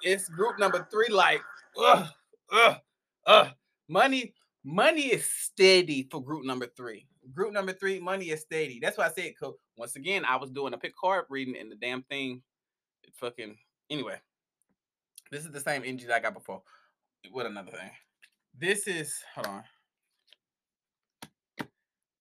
It's 0.00 0.30
group 0.30 0.58
number 0.58 0.88
three, 0.90 1.08
like, 1.10 1.42
ugh, 1.78 2.06
ugh, 2.50 2.76
ugh. 3.26 3.48
Money, 3.86 4.32
money 4.64 5.08
is 5.08 5.26
steady 5.26 6.08
for 6.10 6.24
group 6.24 6.46
number 6.46 6.68
three. 6.74 7.06
Group 7.34 7.52
number 7.52 7.74
three, 7.74 8.00
money 8.00 8.30
is 8.30 8.40
steady. 8.40 8.78
That's 8.80 8.96
why 8.96 9.08
I 9.08 9.10
said, 9.10 9.34
cause 9.38 9.56
once 9.76 9.94
again, 9.96 10.24
I 10.24 10.36
was 10.36 10.48
doing 10.48 10.72
a 10.72 10.78
pick 10.78 10.96
card 10.96 11.26
reading 11.28 11.54
and 11.60 11.70
the 11.70 11.76
damn 11.76 12.02
thing, 12.04 12.40
it 13.02 13.12
fucking, 13.14 13.58
anyway. 13.90 14.16
This 15.30 15.44
is 15.44 15.50
the 15.50 15.60
same 15.60 15.82
energy 15.84 16.06
that 16.06 16.16
I 16.16 16.20
got 16.20 16.32
before. 16.32 16.62
What 17.30 17.44
another 17.44 17.72
thing? 17.72 17.90
This 18.60 18.86
is, 18.86 19.14
hold 19.34 19.46
on. 19.46 19.64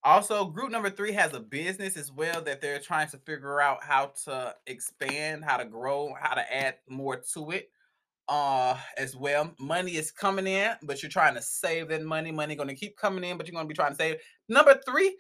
Also, 0.03 0.45
group 0.45 0.71
number 0.71 0.89
three 0.89 1.11
has 1.11 1.33
a 1.33 1.39
business 1.39 1.97
as 1.97 2.11
well 2.11 2.41
that 2.41 2.61
they're 2.61 2.79
trying 2.79 3.09
to 3.09 3.17
figure 3.17 3.59
out 3.59 3.83
how 3.83 4.13
to 4.23 4.55
expand, 4.67 5.43
how 5.43 5.57
to 5.57 5.65
grow, 5.65 6.13
how 6.19 6.33
to 6.33 6.55
add 6.55 6.75
more 6.87 7.17
to 7.33 7.51
it 7.51 7.69
uh 8.29 8.77
as 8.97 9.15
well. 9.15 9.51
Money 9.59 9.95
is 9.95 10.11
coming 10.11 10.47
in, 10.47 10.73
but 10.83 11.01
you're 11.01 11.09
trying 11.09 11.33
to 11.33 11.41
save 11.41 11.87
that 11.89 12.03
money. 12.03 12.31
Money 12.31 12.55
going 12.55 12.69
to 12.69 12.75
keep 12.75 12.97
coming 12.97 13.23
in, 13.23 13.37
but 13.37 13.47
you're 13.47 13.53
going 13.53 13.65
to 13.65 13.69
be 13.69 13.75
trying 13.75 13.91
to 13.91 13.95
save. 13.97 14.17
Number 14.49 14.79
three 14.85 15.17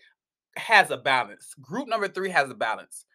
has 0.57 0.91
a 0.91 0.97
balance. 0.97 1.53
Group 1.61 1.87
number 1.87 2.07
three 2.07 2.29
has 2.29 2.49
a 2.49 2.55
balance. 2.55 3.05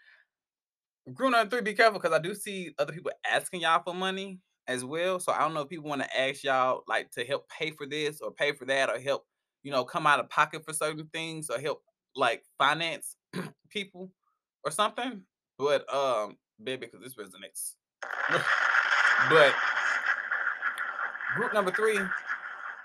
Group 1.13 1.33
number 1.33 1.51
three, 1.51 1.63
be 1.63 1.75
careful 1.75 2.01
because 2.01 2.17
I 2.17 2.21
do 2.21 2.35
see 2.35 2.75
other 2.79 2.93
people 2.93 3.13
asking 3.31 3.63
y'all 3.63 3.83
for 3.83 3.95
money 3.95 4.41
as 4.69 4.85
well. 4.85 5.19
So 5.21 5.33
I 5.33 5.41
don't 5.41 5.55
know 5.55 5.63
if 5.63 5.69
people 5.69 5.89
want 5.89 6.03
to 6.03 6.21
ask 6.21 6.45
y'all 6.45 6.83
like 6.89 7.11
to 7.13 7.25
help 7.25 7.49
pay 7.49 7.71
for 7.71 7.87
this 7.87 8.21
or 8.21 8.31
pay 8.31 8.53
for 8.53 8.65
that 8.67 8.89
or 8.89 8.99
help, 8.99 9.25
you 9.63 9.71
know, 9.71 9.85
come 9.85 10.07
out 10.07 10.21
of 10.21 10.31
pocket 10.31 10.65
for 10.65 10.73
certain 10.73 11.09
things 11.13 11.51
or 11.51 11.59
help 11.59 11.83
like 12.15 12.45
finance 12.59 13.17
people 13.71 14.11
or 14.65 14.71
something. 14.71 15.23
But 15.59 15.93
um, 15.93 16.37
baby, 16.63 16.87
because 16.87 17.01
this 17.01 17.15
resonates. 17.15 17.75
but 19.31 19.55
Group 21.35 21.55
number 21.55 21.71
three, 21.71 21.99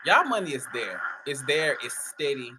y'all 0.05 0.23
money 0.23 0.53
is 0.53 0.65
there. 0.73 1.01
It's 1.25 1.43
there. 1.47 1.77
It's 1.83 1.97
steady. 2.11 2.53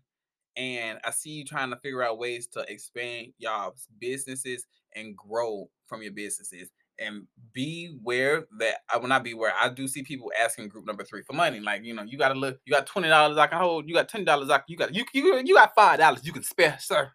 And 0.59 0.99
I 1.03 1.11
see 1.13 1.31
you 1.31 1.45
trying 1.47 1.71
to 1.71 1.77
figure 1.77 2.03
out 2.03 2.19
ways 2.19 2.47
to 2.49 2.61
expand 2.71 3.29
y'all's 3.39 3.89
businesses 3.99 4.67
and 4.95 5.17
grow 5.17 5.71
from 5.87 6.03
your 6.03 6.13
businesses. 6.13 6.69
And 6.99 7.27
beware 7.53 8.47
that 8.59 8.79
I 8.93 8.97
will 8.99 9.09
not 9.09 9.23
beware. 9.23 9.53
I 9.61 9.69
do 9.69 9.87
see 9.87 10.03
people 10.03 10.33
asking 10.43 10.69
group 10.69 10.87
number 10.87 11.05
three 11.05 11.23
for 11.23 11.33
money. 11.33 11.61
Like, 11.61 11.85
you 11.85 11.95
know, 11.95 12.03
you 12.03 12.19
gotta 12.19 12.35
look, 12.35 12.59
you 12.65 12.73
got 12.73 12.89
$20 12.89 13.39
I 13.39 13.47
can 13.47 13.59
hold, 13.59 13.89
you 13.89 13.95
got 13.95 14.09
$10 14.09 14.51
I 14.51 14.59
can, 14.59 14.65
you 14.69 14.77
got 14.77 14.95
you 14.95 15.05
you, 15.13 15.43
you 15.45 15.55
got 15.55 15.75
five 15.75 15.99
dollars 15.99 16.25
you 16.25 16.33
can 16.33 16.43
spare, 16.43 16.77
sir. 16.81 17.13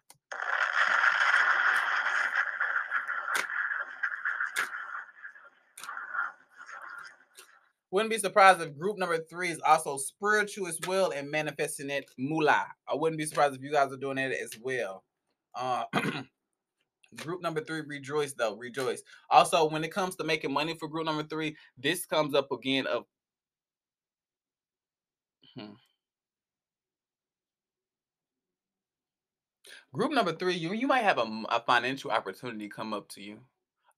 Wouldn't 7.94 8.10
be 8.10 8.18
surprised 8.18 8.60
if 8.60 8.76
group 8.76 8.98
number 8.98 9.18
three 9.30 9.50
is 9.50 9.60
also 9.64 9.96
spiritual 9.98 10.66
as 10.66 10.80
well 10.88 11.12
and 11.12 11.30
manifesting 11.30 11.90
it 11.90 12.10
moolah. 12.18 12.66
I 12.88 12.94
wouldn't 12.96 13.20
be 13.20 13.24
surprised 13.24 13.54
if 13.54 13.62
you 13.62 13.70
guys 13.70 13.92
are 13.92 13.96
doing 13.96 14.16
that 14.16 14.32
as 14.32 14.50
well. 14.60 15.04
Uh, 15.54 15.84
group 17.16 17.42
number 17.42 17.60
three, 17.62 17.80
rejoice 17.80 18.32
though, 18.32 18.56
rejoice. 18.56 19.02
Also, 19.30 19.68
when 19.68 19.84
it 19.84 19.92
comes 19.92 20.16
to 20.16 20.24
making 20.24 20.52
money 20.52 20.74
for 20.74 20.88
group 20.88 21.06
number 21.06 21.22
three, 21.22 21.56
this 21.78 22.06
comes 22.06 22.34
up 22.34 22.50
again 22.52 22.86
of. 22.86 23.04
Hmm. 25.56 25.74
Group 29.92 30.12
number 30.12 30.32
three, 30.32 30.54
you 30.54 30.72
you 30.72 30.88
might 30.88 31.04
have 31.04 31.18
a, 31.18 31.42
a 31.50 31.60
financial 31.60 32.10
opportunity 32.10 32.68
come 32.68 32.92
up 32.92 33.08
to 33.10 33.22
you, 33.22 33.34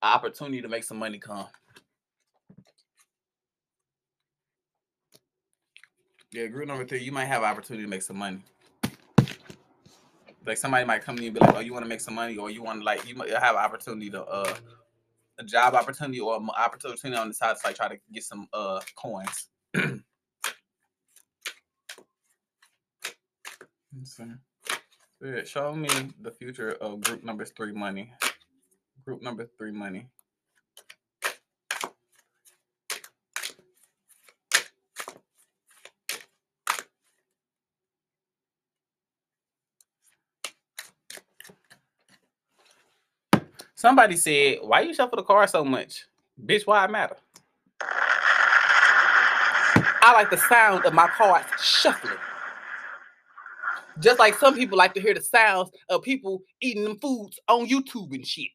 an 0.02 0.12
opportunity 0.12 0.60
to 0.60 0.68
make 0.68 0.84
some 0.84 0.98
money 0.98 1.18
come. 1.18 1.46
Yeah, 6.32 6.48
group 6.48 6.68
number 6.68 6.84
three, 6.84 7.00
you 7.00 7.12
might 7.12 7.24
have 7.24 7.42
an 7.42 7.48
opportunity 7.48 7.84
to 7.84 7.88
make 7.88 8.02
some 8.02 8.18
money. 8.18 8.42
Like 10.46 10.58
somebody 10.58 10.84
might 10.84 11.02
come 11.02 11.16
to 11.16 11.22
you 11.22 11.28
and 11.28 11.34
be 11.34 11.40
like, 11.40 11.56
"Oh, 11.56 11.60
you 11.60 11.72
want 11.72 11.84
to 11.84 11.88
make 11.88 12.00
some 12.00 12.14
money, 12.14 12.36
or 12.36 12.50
you 12.50 12.62
want 12.62 12.80
to 12.80 12.84
like 12.84 13.06
you 13.08 13.14
might 13.16 13.30
have 13.30 13.56
an 13.56 13.64
opportunity 13.64 14.10
to 14.10 14.24
uh 14.24 14.54
a 15.38 15.44
job 15.44 15.74
opportunity 15.74 16.20
or 16.20 16.36
an 16.36 16.48
opportunity 16.56 17.14
on 17.16 17.28
the 17.28 17.34
side 17.34 17.56
to 17.56 17.66
like 17.66 17.76
try 17.76 17.88
to 17.88 17.98
get 18.12 18.22
some 18.22 18.48
uh 18.52 18.80
coins." 18.94 19.48
Show 25.44 25.74
me 25.74 25.88
the 26.20 26.30
future 26.30 26.72
of 26.80 27.00
group 27.00 27.24
number 27.24 27.44
three 27.44 27.72
money. 27.72 28.12
Group 29.04 29.22
number 29.22 29.48
three 29.58 29.72
money. 29.72 30.08
Somebody 43.86 44.16
said, 44.16 44.58
"Why 44.62 44.80
you 44.80 44.92
shuffle 44.92 45.14
the 45.14 45.22
car 45.22 45.46
so 45.46 45.64
much, 45.64 46.06
bitch? 46.44 46.66
Why 46.66 46.84
it 46.84 46.90
matter?" 46.90 47.16
I 50.02 50.12
like 50.12 50.28
the 50.28 50.38
sound 50.38 50.84
of 50.84 50.92
my 50.92 51.06
cards 51.06 51.46
shuffling. 51.62 52.18
Just 54.00 54.18
like 54.18 54.34
some 54.38 54.56
people 54.56 54.76
like 54.76 54.92
to 54.94 55.00
hear 55.00 55.14
the 55.14 55.22
sounds 55.22 55.70
of 55.88 56.02
people 56.02 56.42
eating 56.60 56.82
them 56.82 56.98
foods 56.98 57.38
on 57.46 57.68
YouTube 57.68 58.12
and 58.12 58.26
shit. 58.26 58.48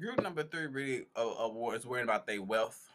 Group 0.00 0.22
number 0.22 0.42
three 0.42 0.66
really 0.66 1.06
uh, 1.14 1.46
uh, 1.46 1.70
is 1.72 1.84
worrying 1.84 2.04
about 2.04 2.26
their 2.26 2.40
wealth. 2.40 2.88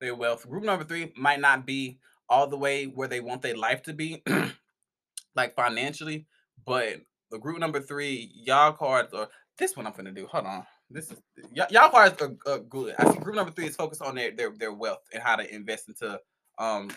Their 0.00 0.14
wealth. 0.14 0.48
Group 0.48 0.64
number 0.64 0.84
three 0.84 1.12
might 1.14 1.38
not 1.38 1.66
be 1.66 1.98
all 2.30 2.46
the 2.46 2.56
way 2.56 2.86
where 2.86 3.08
they 3.08 3.20
want 3.20 3.42
their 3.42 3.56
life 3.56 3.82
to 3.82 3.92
be, 3.92 4.22
like 5.34 5.54
financially, 5.54 6.26
but 6.64 7.00
the 7.30 7.38
group 7.38 7.58
number 7.58 7.80
three, 7.80 8.30
y'all 8.34 8.72
cards 8.72 9.12
are 9.12 9.28
this 9.58 9.76
one 9.76 9.86
I'm 9.86 9.92
gonna 9.92 10.12
do. 10.12 10.26
Hold 10.28 10.46
on. 10.46 10.66
This 10.88 11.10
is 11.10 11.18
y'all 11.54 11.90
cards 11.90 12.20
are, 12.46 12.58
good. 12.58 12.94
I 12.98 13.14
group 13.16 13.36
number 13.36 13.52
three 13.52 13.66
is 13.66 13.76
focused 13.76 14.00
on 14.00 14.14
their, 14.14 14.30
their 14.30 14.50
their 14.50 14.72
wealth 14.72 15.02
and 15.12 15.22
how 15.22 15.36
to 15.36 15.54
invest 15.54 15.88
into 15.88 16.18
um 16.58 16.90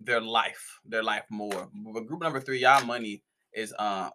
their 0.00 0.22
life, 0.22 0.78
their 0.86 1.02
life 1.02 1.24
more. 1.30 1.68
But 1.92 2.06
group 2.06 2.22
number 2.22 2.40
three, 2.40 2.60
y'all 2.60 2.84
money 2.84 3.22
is 3.52 3.74
uh 3.78 4.10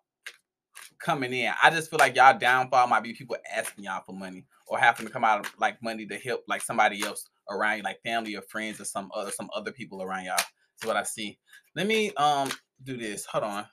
coming 1.04 1.34
in. 1.34 1.52
I 1.62 1.70
just 1.70 1.90
feel 1.90 2.00
like 2.00 2.16
y'all 2.16 2.38
downfall 2.38 2.88
might 2.88 3.04
be 3.04 3.14
people 3.14 3.36
asking 3.54 3.84
y'all 3.84 4.04
for 4.06 4.14
money 4.14 4.46
or 4.68 4.80
having 4.80 5.06
to 5.06 5.12
come 5.12 5.24
out 5.24 5.46
of 5.46 5.52
like 5.60 5.82
money 5.84 6.06
to 6.08 6.18
help 6.18 6.44
like 6.48 6.62
somebody 6.62 7.04
else 7.04 7.30
around 7.50 7.78
you, 7.78 7.84
like 7.84 8.02
family 8.04 8.36
or 8.36 8.42
friends 8.42 8.80
or 8.80 8.86
some 8.86 9.12
other 9.14 9.32
some 9.32 9.50
other 9.54 9.72
people 9.72 10.02
around 10.02 10.26
y'all. 10.26 10.38
That's 10.38 10.86
what 10.86 10.98
I 10.98 11.04
see. 11.04 11.38
Let 11.76 11.88
me 11.88 12.12
um 12.16 12.52
do 12.84 12.98
this. 12.98 13.26
Hold 13.26 13.44
on. 13.44 13.66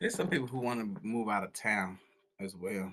There's 0.00 0.14
some 0.14 0.28
people 0.28 0.46
who 0.46 0.58
want 0.58 0.78
to 0.80 1.04
move 1.04 1.28
out 1.28 1.42
of 1.42 1.52
town 1.52 1.98
as 2.38 2.54
well. 2.54 2.92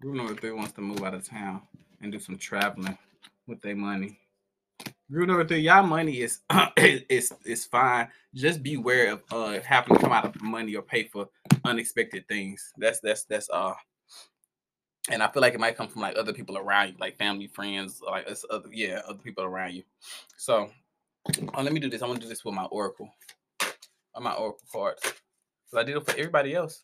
Group 0.00 0.16
number 0.16 0.34
three 0.34 0.50
wants 0.50 0.72
to 0.72 0.80
move 0.80 1.04
out 1.04 1.14
of 1.14 1.24
town 1.24 1.62
and 2.00 2.10
do 2.10 2.18
some 2.18 2.36
traveling 2.36 2.98
with 3.46 3.60
their 3.62 3.76
money. 3.76 4.18
Group 5.12 5.28
number 5.28 5.46
three, 5.46 5.60
y'all 5.60 5.86
money 5.86 6.20
is 6.22 6.40
is 6.76 7.32
is 7.44 7.64
fine. 7.66 8.08
Just 8.34 8.64
beware 8.64 9.12
of 9.12 9.22
uh 9.30 9.60
having 9.60 9.94
to 9.94 10.02
come 10.02 10.12
out 10.12 10.24
of 10.24 10.42
money 10.42 10.74
or 10.74 10.82
pay 10.82 11.04
for 11.04 11.28
unexpected 11.64 12.26
things. 12.26 12.72
That's 12.76 12.98
that's 12.98 13.22
that's 13.24 13.48
uh 13.50 13.74
and 15.08 15.22
I 15.22 15.28
feel 15.28 15.40
like 15.42 15.54
it 15.54 15.60
might 15.60 15.76
come 15.76 15.86
from 15.86 16.02
like 16.02 16.18
other 16.18 16.32
people 16.32 16.58
around 16.58 16.88
you, 16.88 16.94
like 16.98 17.16
family, 17.16 17.46
friends, 17.46 18.02
like 18.04 18.26
other 18.50 18.68
yeah, 18.72 19.02
other 19.06 19.20
people 19.20 19.44
around 19.44 19.74
you. 19.74 19.84
So 20.36 20.68
uh, 21.54 21.62
let 21.62 21.72
me 21.72 21.78
do 21.78 21.88
this. 21.88 22.02
I'm 22.02 22.08
gonna 22.08 22.18
do 22.18 22.28
this 22.28 22.44
with 22.44 22.54
my 22.56 22.64
oracle 22.64 23.08
on 24.14 24.22
my 24.22 24.32
oracle 24.32 24.66
cards. 24.70 25.02
So 25.68 25.78
I 25.78 25.84
did 25.84 25.96
it 25.96 26.04
for 26.06 26.12
everybody 26.12 26.54
else. 26.54 26.82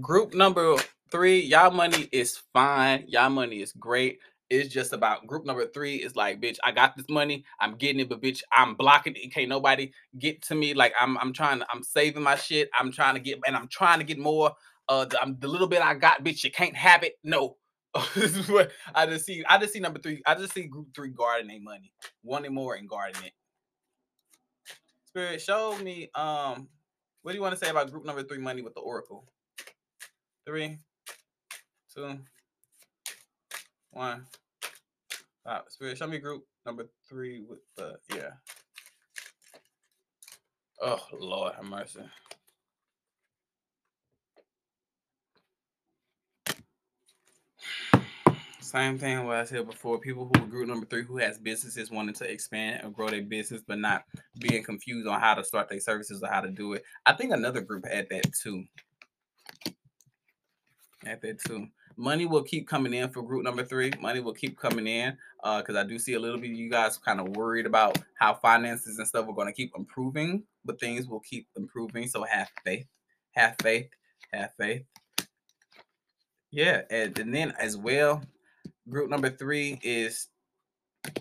Group 0.00 0.34
number 0.34 0.76
three, 1.10 1.40
y'all 1.40 1.70
money 1.70 2.08
is 2.12 2.40
fine. 2.52 3.04
Y'all 3.08 3.30
money 3.30 3.62
is 3.62 3.72
great. 3.72 4.18
It's 4.50 4.72
just 4.72 4.92
about 4.92 5.26
group 5.26 5.46
number 5.46 5.66
three 5.66 5.96
is 5.96 6.16
like, 6.16 6.40
bitch, 6.40 6.58
I 6.64 6.72
got 6.72 6.96
this 6.96 7.08
money. 7.08 7.44
I'm 7.60 7.76
getting 7.76 8.00
it, 8.00 8.08
but 8.08 8.20
bitch, 8.20 8.42
I'm 8.52 8.74
blocking 8.74 9.14
it. 9.16 9.32
Can't 9.32 9.48
nobody 9.48 9.92
get 10.18 10.42
to 10.42 10.54
me. 10.54 10.74
Like 10.74 10.92
I'm 11.00 11.16
I'm 11.18 11.32
trying 11.32 11.60
to, 11.60 11.66
I'm 11.72 11.82
saving 11.82 12.22
my 12.22 12.36
shit. 12.36 12.68
I'm 12.78 12.92
trying 12.92 13.14
to 13.14 13.20
get 13.20 13.38
and 13.46 13.56
I'm 13.56 13.68
trying 13.68 13.98
to 14.00 14.04
get 14.04 14.18
more. 14.18 14.52
Uh 14.88 15.04
the, 15.04 15.20
I'm, 15.22 15.36
the 15.38 15.48
little 15.48 15.68
bit 15.68 15.82
I 15.82 15.94
got, 15.94 16.24
bitch, 16.24 16.44
you 16.44 16.50
can't 16.50 16.76
have 16.76 17.02
it. 17.04 17.14
No. 17.24 17.56
this 18.14 18.36
is 18.36 18.48
what 18.48 18.70
I 18.94 19.06
just 19.06 19.26
see. 19.26 19.44
I 19.48 19.58
just 19.58 19.72
see 19.72 19.80
number 19.80 19.98
three. 20.00 20.22
I 20.26 20.34
just 20.34 20.52
see 20.54 20.64
group 20.64 20.88
three 20.94 21.10
guarding 21.10 21.48
their 21.48 21.60
money, 21.60 21.92
wanting 22.22 22.54
more 22.54 22.74
and 22.74 22.88
guarding 22.88 23.24
it. 23.24 23.32
Spirit, 25.10 25.42
show 25.42 25.76
me 25.78 26.08
um 26.14 26.68
what 27.22 27.32
do 27.32 27.36
you 27.36 27.42
want 27.42 27.58
to 27.58 27.64
say 27.64 27.70
about 27.70 27.90
group 27.90 28.04
number 28.04 28.22
three 28.22 28.38
money 28.38 28.62
with 28.62 28.74
the 28.74 28.80
oracle? 28.80 29.24
Three, 30.46 30.78
two, 31.94 32.18
one. 33.90 34.24
Five. 35.44 35.62
Spirit, 35.68 35.98
show 35.98 36.06
me 36.06 36.18
group 36.18 36.44
number 36.64 36.86
three 37.08 37.42
with 37.48 37.58
the 37.76 37.96
yeah. 38.14 38.30
Oh 40.80 41.00
Lord 41.12 41.54
have 41.56 41.64
mercy. 41.64 42.00
Same 48.70 48.98
thing 48.98 49.24
what 49.24 49.34
I 49.34 49.42
said 49.42 49.66
before. 49.66 49.98
People 49.98 50.30
who 50.32 50.44
are 50.44 50.46
group 50.46 50.68
number 50.68 50.86
three 50.86 51.02
who 51.02 51.16
has 51.16 51.38
businesses 51.38 51.90
wanting 51.90 52.14
to 52.14 52.30
expand 52.30 52.84
or 52.84 52.90
grow 52.90 53.08
their 53.08 53.20
business, 53.20 53.62
but 53.66 53.80
not 53.80 54.04
being 54.38 54.62
confused 54.62 55.08
on 55.08 55.18
how 55.18 55.34
to 55.34 55.42
start 55.42 55.68
their 55.68 55.80
services 55.80 56.22
or 56.22 56.28
how 56.28 56.40
to 56.40 56.50
do 56.50 56.74
it. 56.74 56.84
I 57.04 57.14
think 57.14 57.32
another 57.32 57.62
group 57.62 57.84
had 57.84 58.06
that 58.10 58.32
too. 58.32 58.62
Had 61.04 61.20
that 61.20 61.40
too. 61.40 61.66
Money 61.96 62.26
will 62.26 62.44
keep 62.44 62.68
coming 62.68 62.94
in 62.94 63.10
for 63.10 63.24
group 63.24 63.42
number 63.42 63.64
three. 63.64 63.90
Money 64.00 64.20
will 64.20 64.34
keep 64.34 64.56
coming 64.56 64.86
in 64.86 65.18
because 65.42 65.74
uh, 65.74 65.80
I 65.80 65.82
do 65.82 65.98
see 65.98 66.14
a 66.14 66.20
little 66.20 66.38
bit 66.38 66.52
of 66.52 66.56
you 66.56 66.70
guys 66.70 66.96
kind 66.96 67.18
of 67.18 67.36
worried 67.36 67.66
about 67.66 67.98
how 68.20 68.34
finances 68.34 68.98
and 68.98 69.08
stuff 69.08 69.26
are 69.28 69.34
going 69.34 69.48
to 69.48 69.52
keep 69.52 69.72
improving, 69.76 70.44
but 70.64 70.78
things 70.78 71.08
will 71.08 71.18
keep 71.28 71.48
improving. 71.56 72.06
So 72.06 72.22
have 72.22 72.48
faith, 72.64 72.86
have 73.32 73.56
faith, 73.60 73.88
have 74.32 74.52
faith. 74.56 74.84
Yeah, 76.52 76.82
and, 76.88 77.18
and 77.18 77.34
then 77.34 77.52
as 77.58 77.76
well, 77.76 78.22
group 78.90 79.08
number 79.08 79.30
three 79.30 79.78
is 79.82 80.28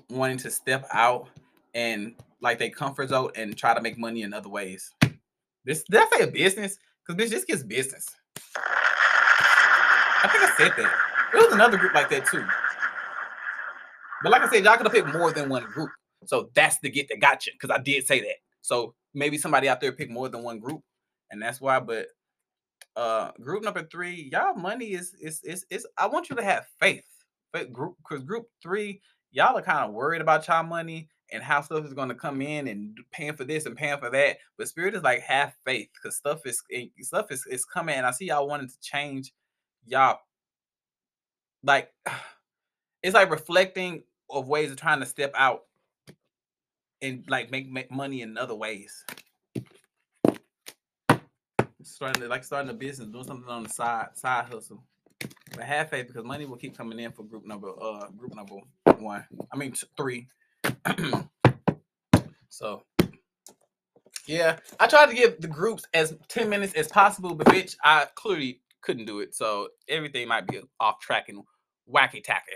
wanting 0.09 0.37
to 0.37 0.51
step 0.51 0.85
out 0.91 1.29
and 1.73 2.15
like 2.41 2.59
they 2.59 2.69
comfort 2.69 3.09
zone 3.09 3.31
and 3.35 3.57
try 3.57 3.73
to 3.73 3.81
make 3.81 3.97
money 3.97 4.23
in 4.23 4.33
other 4.33 4.49
ways. 4.49 4.93
This 5.65 5.83
did 5.89 6.01
I 6.01 6.17
say 6.17 6.23
a 6.23 6.27
business? 6.27 6.77
Because 7.05 7.23
bitch, 7.23 7.29
this 7.29 7.45
gets 7.45 7.63
business. 7.63 8.07
I 8.55 10.27
think 10.31 10.43
I 10.43 10.53
said 10.57 10.71
that. 10.77 10.93
There 11.31 11.41
was 11.41 11.53
another 11.53 11.77
group 11.77 11.93
like 11.93 12.09
that 12.09 12.25
too. 12.25 12.45
But 14.23 14.31
like 14.31 14.41
I 14.41 14.49
said, 14.49 14.63
y'all 14.63 14.75
could 14.75 14.85
have 14.85 14.93
picked 14.93 15.13
more 15.15 15.31
than 15.31 15.47
one 15.47 15.63
group. 15.63 15.91
So 16.25 16.49
that's 16.53 16.79
the 16.79 16.89
get 16.89 17.07
that 17.09 17.21
got 17.21 17.45
you. 17.45 17.53
Because 17.53 17.73
I 17.73 17.81
did 17.81 18.05
say 18.05 18.19
that. 18.19 18.35
So 18.61 18.93
maybe 19.13 19.37
somebody 19.37 19.69
out 19.69 19.79
there 19.79 19.91
picked 19.91 20.11
more 20.11 20.27
than 20.27 20.43
one 20.43 20.59
group. 20.59 20.81
And 21.31 21.41
that's 21.41 21.61
why, 21.61 21.79
but 21.79 22.07
uh 22.95 23.31
group 23.41 23.63
number 23.63 23.87
three, 23.89 24.29
y'all 24.31 24.55
money 24.55 24.87
is 24.87 25.13
is 25.21 25.41
is 25.43 25.65
is 25.69 25.87
I 25.97 26.07
want 26.07 26.29
you 26.29 26.35
to 26.35 26.43
have 26.43 26.65
faith 26.79 27.05
group 27.73 27.95
because 27.97 28.23
group 28.23 28.47
three, 28.61 29.01
y'all 29.31 29.57
are 29.57 29.61
kind 29.61 29.87
of 29.87 29.93
worried 29.93 30.21
about 30.21 30.47
y'all 30.47 30.63
money 30.63 31.09
and 31.31 31.43
how 31.43 31.61
stuff 31.61 31.85
is 31.85 31.93
going 31.93 32.09
to 32.09 32.15
come 32.15 32.41
in 32.41 32.67
and 32.67 32.97
paying 33.11 33.35
for 33.35 33.43
this 33.43 33.65
and 33.65 33.75
paying 33.75 33.99
for 33.99 34.09
that. 34.09 34.37
But 34.57 34.67
spirit 34.67 34.95
is 34.95 35.03
like 35.03 35.21
have 35.21 35.53
faith 35.65 35.89
because 35.93 36.17
stuff 36.17 36.45
is 36.45 36.61
eh, 36.71 36.87
stuff 37.01 37.31
is, 37.31 37.45
is 37.49 37.65
coming. 37.65 37.95
And 37.95 38.05
I 38.05 38.11
see 38.11 38.25
y'all 38.25 38.47
wanting 38.47 38.69
to 38.69 38.81
change 38.81 39.33
y'all 39.85 40.19
like 41.63 41.91
it's 43.03 43.13
like 43.13 43.29
reflecting 43.29 44.03
of 44.29 44.47
ways 44.47 44.71
of 44.71 44.77
trying 44.77 44.99
to 44.99 45.05
step 45.05 45.31
out 45.35 45.61
and 47.01 47.23
like 47.27 47.49
make, 47.49 47.69
make 47.69 47.91
money 47.91 48.21
in 48.21 48.37
other 48.37 48.55
ways. 48.55 49.05
Starting 51.81 52.21
to 52.21 52.27
like 52.27 52.43
starting 52.43 52.69
a 52.69 52.73
business, 52.73 53.07
doing 53.07 53.23
something 53.23 53.49
on 53.49 53.63
the 53.63 53.69
side, 53.69 54.09
side 54.13 54.45
hustle. 54.45 54.83
Have 55.65 55.89
faith 55.89 56.07
because 56.07 56.23
money 56.23 56.45
will 56.45 56.57
keep 56.57 56.77
coming 56.77 56.99
in 56.99 57.11
for 57.11 57.23
group 57.23 57.45
number 57.45 57.69
uh 57.81 58.07
group 58.17 58.35
number 58.35 58.55
one. 58.99 59.25
I 59.51 59.57
mean 59.57 59.73
three. 59.97 60.27
so 62.49 62.83
yeah, 64.29 64.59
I 64.79 64.85
tried 64.85 65.07
to 65.07 65.15
give 65.15 65.41
the 65.41 65.47
groups 65.47 65.85
as 65.93 66.15
10 66.27 66.49
minutes 66.49 66.73
as 66.75 66.87
possible, 66.87 67.33
but 67.33 67.47
bitch, 67.47 67.75
I 67.83 68.05
clearly 68.13 68.61
couldn't 68.81 69.05
do 69.05 69.21
it. 69.21 69.33
So 69.33 69.69
everything 69.87 70.27
might 70.27 70.47
be 70.47 70.61
off 70.79 70.99
track 70.99 71.29
and 71.29 71.39
wacky 71.91 72.23
tacky. 72.23 72.51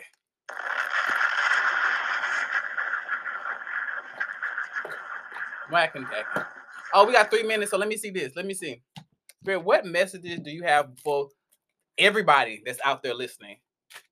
Wacky 5.71 6.07
tacky. 6.09 6.47
Oh, 6.93 7.07
we 7.07 7.13
got 7.13 7.31
three 7.31 7.41
minutes, 7.41 7.71
so 7.71 7.77
let 7.79 7.89
me 7.89 7.97
see 7.97 8.11
this. 8.11 8.35
Let 8.35 8.45
me 8.45 8.53
see. 8.53 8.83
What 9.43 9.85
messages 9.85 10.39
do 10.41 10.51
you 10.51 10.61
have 10.63 10.89
for 11.03 11.29
everybody 11.97 12.61
that's 12.65 12.79
out 12.83 13.03
there 13.03 13.13
listening. 13.13 13.57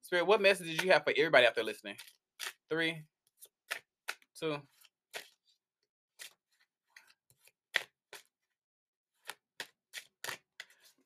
Spirit, 0.02 0.28
what 0.28 0.42
message 0.42 0.68
did 0.68 0.84
you 0.84 0.92
have 0.92 1.04
for 1.04 1.14
everybody 1.18 1.46
out 1.46 1.56
there 1.56 1.64
listening? 1.64 1.96
Three, 2.70 3.02
two. 4.40 4.58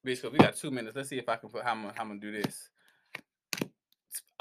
Basically, 0.03 0.29
we 0.31 0.37
got 0.37 0.55
two 0.55 0.69
minutes. 0.69 0.95
Let's 0.95 1.09
see 1.09 1.17
if 1.17 1.27
I 1.27 1.35
can 1.35 1.49
put 1.49 1.63
how 1.63 1.71
I'm, 1.71 1.83
how 1.83 1.93
I'm 1.99 2.07
gonna 2.09 2.19
do 2.19 2.31
this. 2.31 2.69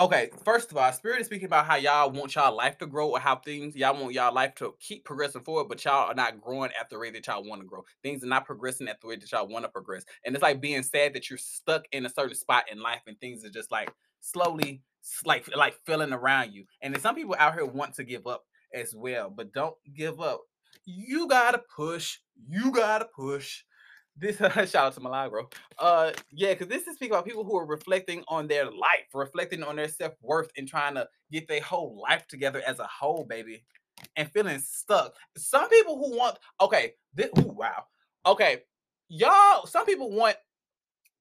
Okay, 0.01 0.31
first 0.45 0.73
of 0.73 0.77
all, 0.77 0.93
Spirit 0.93 1.21
is 1.21 1.27
speaking 1.27 1.47
about 1.47 1.67
how 1.67 1.77
y'all 1.77 2.11
want 2.11 2.35
y'all 2.35 2.57
life 2.57 2.77
to 2.79 2.87
grow 2.87 3.11
or 3.11 3.21
how 3.21 3.37
things 3.37 3.77
y'all 3.77 3.95
want 3.95 4.13
y'all 4.13 4.35
life 4.35 4.53
to 4.57 4.75
keep 4.81 5.05
progressing 5.05 5.43
forward, 5.43 5.69
but 5.69 5.85
y'all 5.85 6.11
are 6.11 6.15
not 6.15 6.41
growing 6.41 6.73
at 6.81 6.91
the 6.91 6.99
rate 6.99 7.13
that 7.15 7.29
y'all 7.29 7.45
want 7.45 7.61
to 7.61 7.67
grow. 7.67 7.85
Things 8.03 8.25
are 8.25 8.27
not 8.27 8.45
progressing 8.45 8.89
at 8.89 9.01
the 9.01 9.07
rate 9.07 9.21
that 9.21 9.31
y'all 9.31 9.47
want 9.47 9.65
to 9.65 9.69
progress. 9.69 10.05
And 10.27 10.35
it's 10.35 10.43
like 10.43 10.61
being 10.61 10.83
sad 10.83 11.15
that 11.15 11.31
you're 11.31 11.39
stuck 11.39 11.85
in 11.93 12.05
a 12.07 12.09
certain 12.09 12.35
spot 12.35 12.65
in 12.73 12.83
life 12.83 13.03
and 13.07 13.17
things 13.21 13.45
are 13.45 13.51
just 13.51 13.71
like 13.71 13.89
slowly 14.21 14.83
like 15.25 15.49
like 15.55 15.77
filling 15.87 16.13
around 16.13 16.53
you. 16.53 16.65
And 16.83 16.93
then 16.93 17.01
some 17.01 17.15
people 17.15 17.37
out 17.39 17.55
here 17.55 17.65
want 17.65 17.95
to 17.95 18.03
give 18.03 18.27
up 18.27 18.43
as 18.75 18.97
well, 18.97 19.31
but 19.31 19.53
don't 19.53 19.77
give 19.95 20.21
up. 20.21 20.41
You 20.87 21.29
gotta 21.29 21.63
push. 21.77 22.19
You 22.49 22.73
gotta 22.73 23.05
push 23.15 23.63
this 24.17 24.37
shout 24.71 24.75
out 24.77 24.95
to 24.95 25.01
Milagro. 25.01 25.49
Uh 25.79 26.13
yeah, 26.31 26.53
because 26.53 26.69
this 26.69 26.87
is 26.87 26.95
speaking 26.97 27.15
about 27.15 27.27
people 27.27 27.45
who 27.45 27.57
are 27.57 27.67
reflecting 27.67 28.23
on 28.29 28.47
their 28.47 28.67
life, 28.67 29.09
reflecting 29.13 29.63
on 29.63 29.77
their 29.77 29.89
self-worth 29.89 30.51
and 30.57 30.69
trying 30.69 30.95
to 30.95 31.09
get 31.33 31.49
their 31.49 31.61
whole 31.63 32.01
life 32.09 32.27
together 32.29 32.63
as 32.67 32.79
a 32.79 32.87
whole, 32.87 33.25
baby. 33.25 33.65
And 34.17 34.31
feeling 34.31 34.59
stuck. 34.59 35.15
Some 35.37 35.69
people 35.69 35.97
who 35.97 36.17
want 36.17 36.39
okay, 36.61 36.95
this 37.15 37.31
ooh, 37.39 37.55
wow. 37.57 37.85
Okay, 38.27 38.63
y'all, 39.09 39.67
some 39.67 39.87
people 39.87 40.11
want 40.11 40.37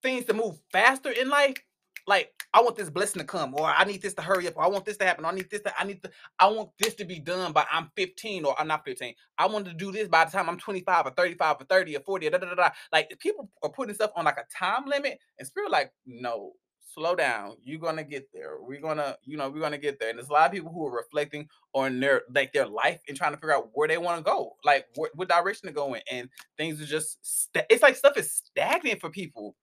things 0.02 0.26
to 0.26 0.34
move 0.34 0.58
faster 0.72 1.12
in 1.12 1.30
life 1.30 1.58
like 2.08 2.32
I 2.54 2.62
want 2.62 2.76
this 2.76 2.89
blessing 2.89 3.22
to 3.22 3.26
come, 3.28 3.54
or 3.56 3.66
I 3.66 3.84
need 3.86 4.02
this 4.02 4.13
to 4.16 4.22
hurry 4.22 4.48
up, 4.48 4.58
or 4.58 4.63
I 4.63 4.68
want 4.68 4.86
this 4.86 4.98
to 4.98 5.06
happen, 5.06 5.26
or 5.26 5.30
I 5.30 5.36
need 5.36 5.50
this 5.50 5.62
to, 5.62 5.74
I 5.80 5.86
need 5.86 6.04
to, 6.04 6.12
I 6.39 6.48
want 6.48 6.70
this 6.80 6.94
to 6.96 7.06
be 7.06 7.20
done 7.20 7.52
by 7.52 7.66
I'm 7.72 7.89
15 7.96 8.46
or 8.46 8.60
I'm 8.60 8.68
not 8.68 8.86
15. 8.86 9.13
I 9.38 9.46
want 9.48 9.66
to 9.66 9.74
do 9.74 9.92
this 9.92 10.08
by 10.08 10.26
the 10.26 10.32
time 10.32 10.50
I'm 10.50 10.60
25 10.60 11.08
or 11.08 11.12
35 11.12 11.56
or 11.62 11.66
30 11.66 11.98
or 11.98 12.00
40 12.02 12.28
or 12.28 12.30
da, 12.32 12.38
da, 12.38 12.50
da, 12.50 12.56
da. 12.56 12.70
Like 12.92 13.18
people 13.20 13.50
are 13.63 13.70
putting 13.70 13.96
stuff 13.96 14.12
on 14.16 14.26
like 14.26 14.38
a 14.38 14.46
time 14.56 14.86
limit, 14.86 15.20
and 15.39 15.48
spirit 15.48 15.72
like, 15.72 15.94
no, 16.06 16.54
slow 16.94 17.16
down. 17.16 17.56
You're 17.63 17.80
gonna 17.80 18.04
get 18.04 18.28
there. 18.34 18.58
We're 18.60 18.82
gonna, 18.82 19.18
you 19.24 19.38
know, 19.38 19.50
we're 19.50 19.62
gonna 19.62 19.78
get 19.78 20.00
there. 20.00 20.10
And 20.10 20.20
there's 20.20 20.30
a 20.30 20.34
lot 20.34 20.46
of 20.46 20.52
people 20.52 20.72
who 20.72 20.86
are 20.86 20.96
reflecting 20.96 21.48
on 21.74 22.00
their 22.00 22.24
like 22.34 22.54
their 22.54 22.68
life 22.68 23.00
and 23.08 23.18
trying 23.18 23.32
to 23.32 23.38
figure 23.38 23.56
out 23.56 23.70
where 23.74 23.88
they 23.88 23.98
want 23.98 24.18
to 24.20 24.24
go, 24.24 24.56
like 24.63 24.88
what, 24.96 25.12
what 25.16 25.30
direction 25.30 25.68
to 25.68 25.74
go 25.74 25.94
in, 25.96 26.02
and 26.12 26.30
things 26.58 26.82
are 26.82 26.86
just, 26.86 27.18
st- 27.22 27.66
it's 27.70 27.82
like 27.82 27.96
stuff 27.96 28.18
is 28.18 28.32
stagnant 28.32 29.02
for 29.02 29.10
people 29.10 29.56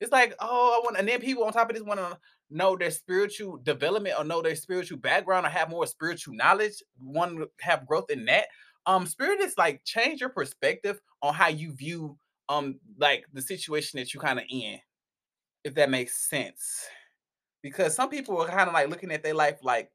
it's 0.00 0.12
like, 0.12 0.34
oh, 0.40 0.78
I 0.80 0.84
want, 0.84 0.98
and 0.98 1.08
then 1.08 1.20
people 1.20 1.44
on 1.44 1.52
top 1.52 1.70
of 1.70 1.76
this 1.76 1.84
want 1.84 2.00
to 2.00 2.18
know 2.50 2.76
their 2.76 2.90
spiritual 2.90 3.58
development 3.58 4.16
or 4.18 4.24
know 4.24 4.42
their 4.42 4.54
spiritual 4.54 4.98
background 4.98 5.46
or 5.46 5.50
have 5.50 5.70
more 5.70 5.86
spiritual 5.86 6.34
knowledge, 6.34 6.82
want 7.00 7.38
to 7.38 7.48
have 7.60 7.86
growth 7.86 8.10
in 8.10 8.24
that. 8.26 8.46
Um, 8.86 9.06
spirit 9.06 9.40
is 9.40 9.58
like 9.58 9.84
change 9.84 10.20
your 10.20 10.30
perspective 10.30 11.00
on 11.22 11.34
how 11.34 11.48
you 11.48 11.72
view 11.72 12.16
um 12.48 12.80
like 12.98 13.24
the 13.34 13.42
situation 13.42 13.98
that 13.98 14.14
you 14.14 14.20
kind 14.20 14.38
of 14.38 14.46
in, 14.48 14.78
if 15.64 15.74
that 15.74 15.90
makes 15.90 16.28
sense. 16.28 16.86
Because 17.62 17.94
some 17.94 18.08
people 18.08 18.40
are 18.40 18.48
kind 18.48 18.68
of 18.68 18.74
like 18.74 18.88
looking 18.88 19.10
at 19.10 19.22
their 19.22 19.34
life 19.34 19.58
like 19.62 19.90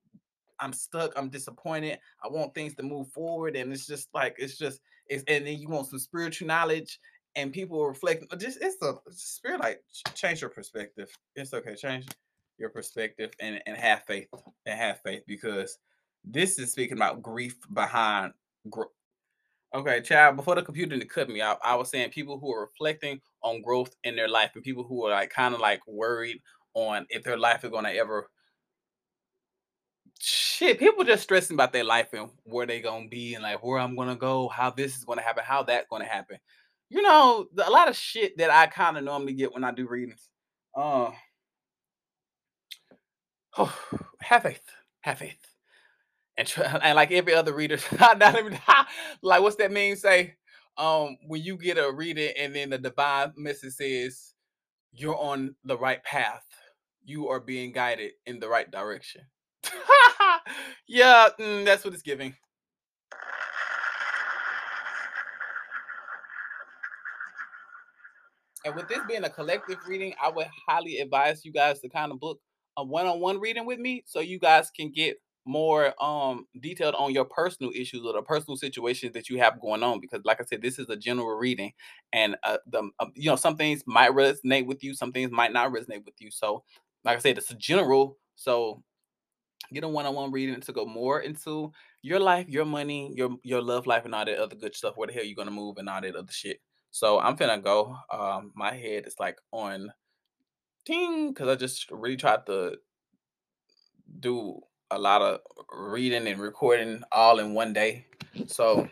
I'm 0.59 0.73
stuck, 0.73 1.13
I'm 1.15 1.29
disappointed, 1.29 1.97
I 2.23 2.27
want 2.27 2.53
things 2.53 2.75
to 2.75 2.83
move 2.83 3.07
forward, 3.09 3.55
and 3.55 3.73
it's 3.73 3.87
just 3.87 4.09
like 4.13 4.35
it's 4.37 4.57
just 4.57 4.81
it's 5.07 5.23
and 5.27 5.47
then 5.47 5.57
you 5.57 5.69
want 5.69 5.87
some 5.87 5.99
spiritual 5.99 6.47
knowledge 6.47 6.99
and 7.35 7.51
people 7.51 7.85
reflect 7.85 8.23
just 8.39 8.59
it's 8.61 8.81
a 8.81 8.95
spirit 9.09 9.59
like 9.59 9.81
change 10.13 10.41
your 10.41 10.49
perspective. 10.49 11.09
It's 11.35 11.53
okay 11.53 11.75
change 11.75 12.07
your 12.57 12.69
perspective 12.69 13.31
and, 13.39 13.61
and 13.65 13.75
have 13.77 14.03
faith 14.05 14.27
and 14.65 14.79
have 14.79 14.99
faith 15.01 15.23
because 15.27 15.77
this 16.23 16.59
is 16.59 16.71
speaking 16.71 16.97
about 16.97 17.21
grief 17.21 17.57
behind 17.73 18.33
growth 18.69 18.91
okay 19.73 20.01
child 20.01 20.35
before 20.35 20.55
the 20.55 20.61
computer 20.61 20.97
cut 21.05 21.29
me 21.29 21.41
out 21.41 21.57
I 21.63 21.75
was 21.75 21.89
saying 21.89 22.11
people 22.11 22.39
who 22.39 22.53
are 22.53 22.61
reflecting 22.61 23.19
on 23.41 23.61
growth 23.61 23.95
in 24.03 24.15
their 24.15 24.29
life 24.29 24.51
and 24.53 24.63
people 24.63 24.83
who 24.83 25.05
are 25.05 25.11
like 25.11 25.31
kind 25.31 25.53
of 25.53 25.59
like 25.59 25.81
worried 25.87 26.41
on 26.75 27.05
if 27.09 27.23
their 27.23 27.37
life 27.37 27.63
is 27.63 27.71
going 27.71 27.83
to 27.85 27.95
ever 27.95 28.29
shit, 30.19 30.79
people 30.79 31.03
just 31.03 31.23
stressing 31.23 31.55
about 31.55 31.73
their 31.73 31.83
life 31.83 32.13
and 32.13 32.29
where 32.43 32.65
they 32.65 32.79
gonna 32.79 33.09
be 33.09 33.33
and 33.33 33.43
like 33.43 33.61
where 33.61 33.79
I'm 33.79 33.95
gonna 33.95 34.15
go, 34.15 34.47
how 34.47 34.69
this 34.69 34.95
is 34.95 35.03
gonna 35.03 35.21
happen, 35.21 35.43
how 35.45 35.63
that's 35.63 35.87
gonna 35.89 36.05
happen 36.05 36.37
you 36.93 37.01
know, 37.01 37.47
a 37.65 37.71
lot 37.71 37.89
of 37.89 37.95
shit 37.95 38.37
that 38.37 38.51
I 38.51 38.67
kind 38.67 38.97
of 38.97 39.03
normally 39.03 39.33
get 39.33 39.51
when 39.51 39.63
I 39.63 39.71
do 39.71 39.87
readings. 39.87 40.29
Uh, 40.77 41.09
oh, 43.57 43.79
have 44.21 44.43
faith, 44.43 44.61
have 45.01 45.17
faith, 45.17 45.39
and 46.37 46.53
and 46.83 46.95
like 46.95 47.11
every 47.11 47.33
other 47.33 47.53
reader, 47.53 47.79
not 47.99 48.37
even 48.37 48.59
like 49.23 49.41
what's 49.41 49.55
that 49.55 49.71
mean? 49.71 49.95
Say, 49.95 50.35
um, 50.77 51.17
when 51.25 51.41
you 51.41 51.57
get 51.57 51.79
a 51.79 51.91
reading 51.91 52.31
and 52.37 52.55
then 52.55 52.69
the 52.69 52.77
divine 52.77 53.33
message 53.37 53.73
says 53.73 54.35
you're 54.91 55.17
on 55.17 55.55
the 55.63 55.77
right 55.77 56.03
path, 56.03 56.45
you 57.03 57.27
are 57.27 57.39
being 57.39 57.71
guided 57.71 58.11
in 58.27 58.39
the 58.39 58.47
right 58.47 58.69
direction. 58.69 59.21
yeah, 60.87 61.29
mm, 61.39 61.65
that's 61.65 61.83
what 61.83 61.95
it's 61.95 62.03
giving. 62.03 62.35
And 68.65 68.75
with 68.75 68.87
this 68.87 68.99
being 69.07 69.23
a 69.23 69.29
collective 69.29 69.77
reading, 69.87 70.13
I 70.21 70.29
would 70.29 70.47
highly 70.67 70.99
advise 70.99 71.43
you 71.43 71.51
guys 71.51 71.79
to 71.81 71.89
kind 71.89 72.11
of 72.11 72.19
book 72.19 72.39
a 72.77 72.83
one-on-one 72.83 73.39
reading 73.39 73.65
with 73.65 73.79
me 73.79 74.03
so 74.05 74.19
you 74.19 74.39
guys 74.39 74.71
can 74.71 74.91
get 74.91 75.17
more 75.45 75.93
um 76.01 76.47
detailed 76.61 76.95
on 76.95 77.13
your 77.13 77.25
personal 77.25 77.69
issues 77.75 78.05
or 78.05 78.13
the 78.13 78.21
personal 78.21 78.55
situations 78.55 79.11
that 79.11 79.29
you 79.29 79.37
have 79.37 79.59
going 79.59 79.83
on 79.83 79.99
because 79.99 80.21
like 80.23 80.39
i 80.39 80.45
said 80.45 80.61
this 80.61 80.79
is 80.79 80.87
a 80.89 80.95
general 80.95 81.35
reading 81.35 81.71
and 82.13 82.37
uh, 82.43 82.57
the 82.67 82.89
uh, 82.99 83.07
you 83.15 83.29
know 83.29 83.35
some 83.35 83.57
things 83.57 83.83
might 83.85 84.11
resonate 84.11 84.65
with 84.65 84.81
you 84.83 84.93
some 84.93 85.11
things 85.11 85.31
might 85.31 85.51
not 85.51 85.71
resonate 85.71 86.05
with 86.05 86.13
you. 86.19 86.31
So 86.31 86.63
like 87.03 87.17
i 87.17 87.19
said 87.19 87.37
it's 87.37 87.51
a 87.51 87.55
general 87.55 88.17
so 88.35 88.81
get 89.73 89.83
a 89.83 89.87
one-on-one 89.87 90.31
reading 90.31 90.61
to 90.61 90.71
go 90.71 90.85
more 90.85 91.19
into 91.19 91.71
your 92.01 92.19
life 92.19 92.47
your 92.47 92.65
money 92.65 93.11
your 93.13 93.35
your 93.43 93.61
love 93.61 93.85
life 93.85 94.05
and 94.05 94.15
all 94.15 94.25
that 94.25 94.37
other 94.39 94.55
good 94.55 94.73
stuff 94.73 94.95
where 94.95 95.07
the 95.07 95.13
hell 95.13 95.25
you're 95.25 95.35
gonna 95.35 95.51
move 95.51 95.77
and 95.77 95.89
all 95.89 95.99
that 95.99 96.15
other 96.15 96.31
shit 96.31 96.61
so 96.93 97.19
I'm 97.19 97.35
finna 97.35 97.61
go. 97.61 97.97
Um, 98.11 98.51
my 98.53 98.71
head 98.71 99.07
is 99.07 99.15
like 99.19 99.39
on 99.51 99.91
ting 100.85 101.29
because 101.29 101.49
I 101.49 101.55
just 101.55 101.89
really 101.89 102.17
tried 102.17 102.45
to 102.45 102.77
do 104.19 104.61
a 104.91 104.99
lot 104.99 105.23
of 105.23 105.39
reading 105.75 106.27
and 106.27 106.39
recording 106.39 107.01
all 107.11 107.39
in 107.39 107.55
one 107.55 107.73
day. 107.73 108.05
So 108.45 108.87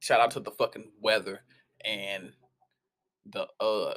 shout 0.00 0.20
out 0.20 0.32
to 0.32 0.40
the 0.40 0.50
fucking 0.50 0.90
weather 1.00 1.40
and 1.82 2.34
the 3.24 3.46
uh 3.58 3.94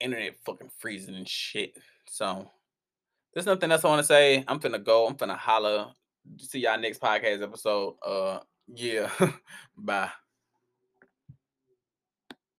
internet 0.00 0.36
fucking 0.44 0.70
freezing 0.76 1.14
and 1.14 1.26
shit. 1.26 1.72
So 2.06 2.50
there's 3.32 3.46
nothing 3.46 3.72
else 3.72 3.82
I 3.82 3.88
want 3.88 4.00
to 4.00 4.06
say. 4.06 4.44
I'm 4.46 4.60
finna 4.60 4.84
go. 4.84 5.06
I'm 5.06 5.16
finna 5.16 5.38
holla. 5.38 5.94
See 6.36 6.60
y'all 6.60 6.78
next 6.78 7.00
podcast 7.00 7.42
episode. 7.42 7.96
Uh 8.06 8.40
yeah. 8.66 9.10
Bye. 9.78 10.10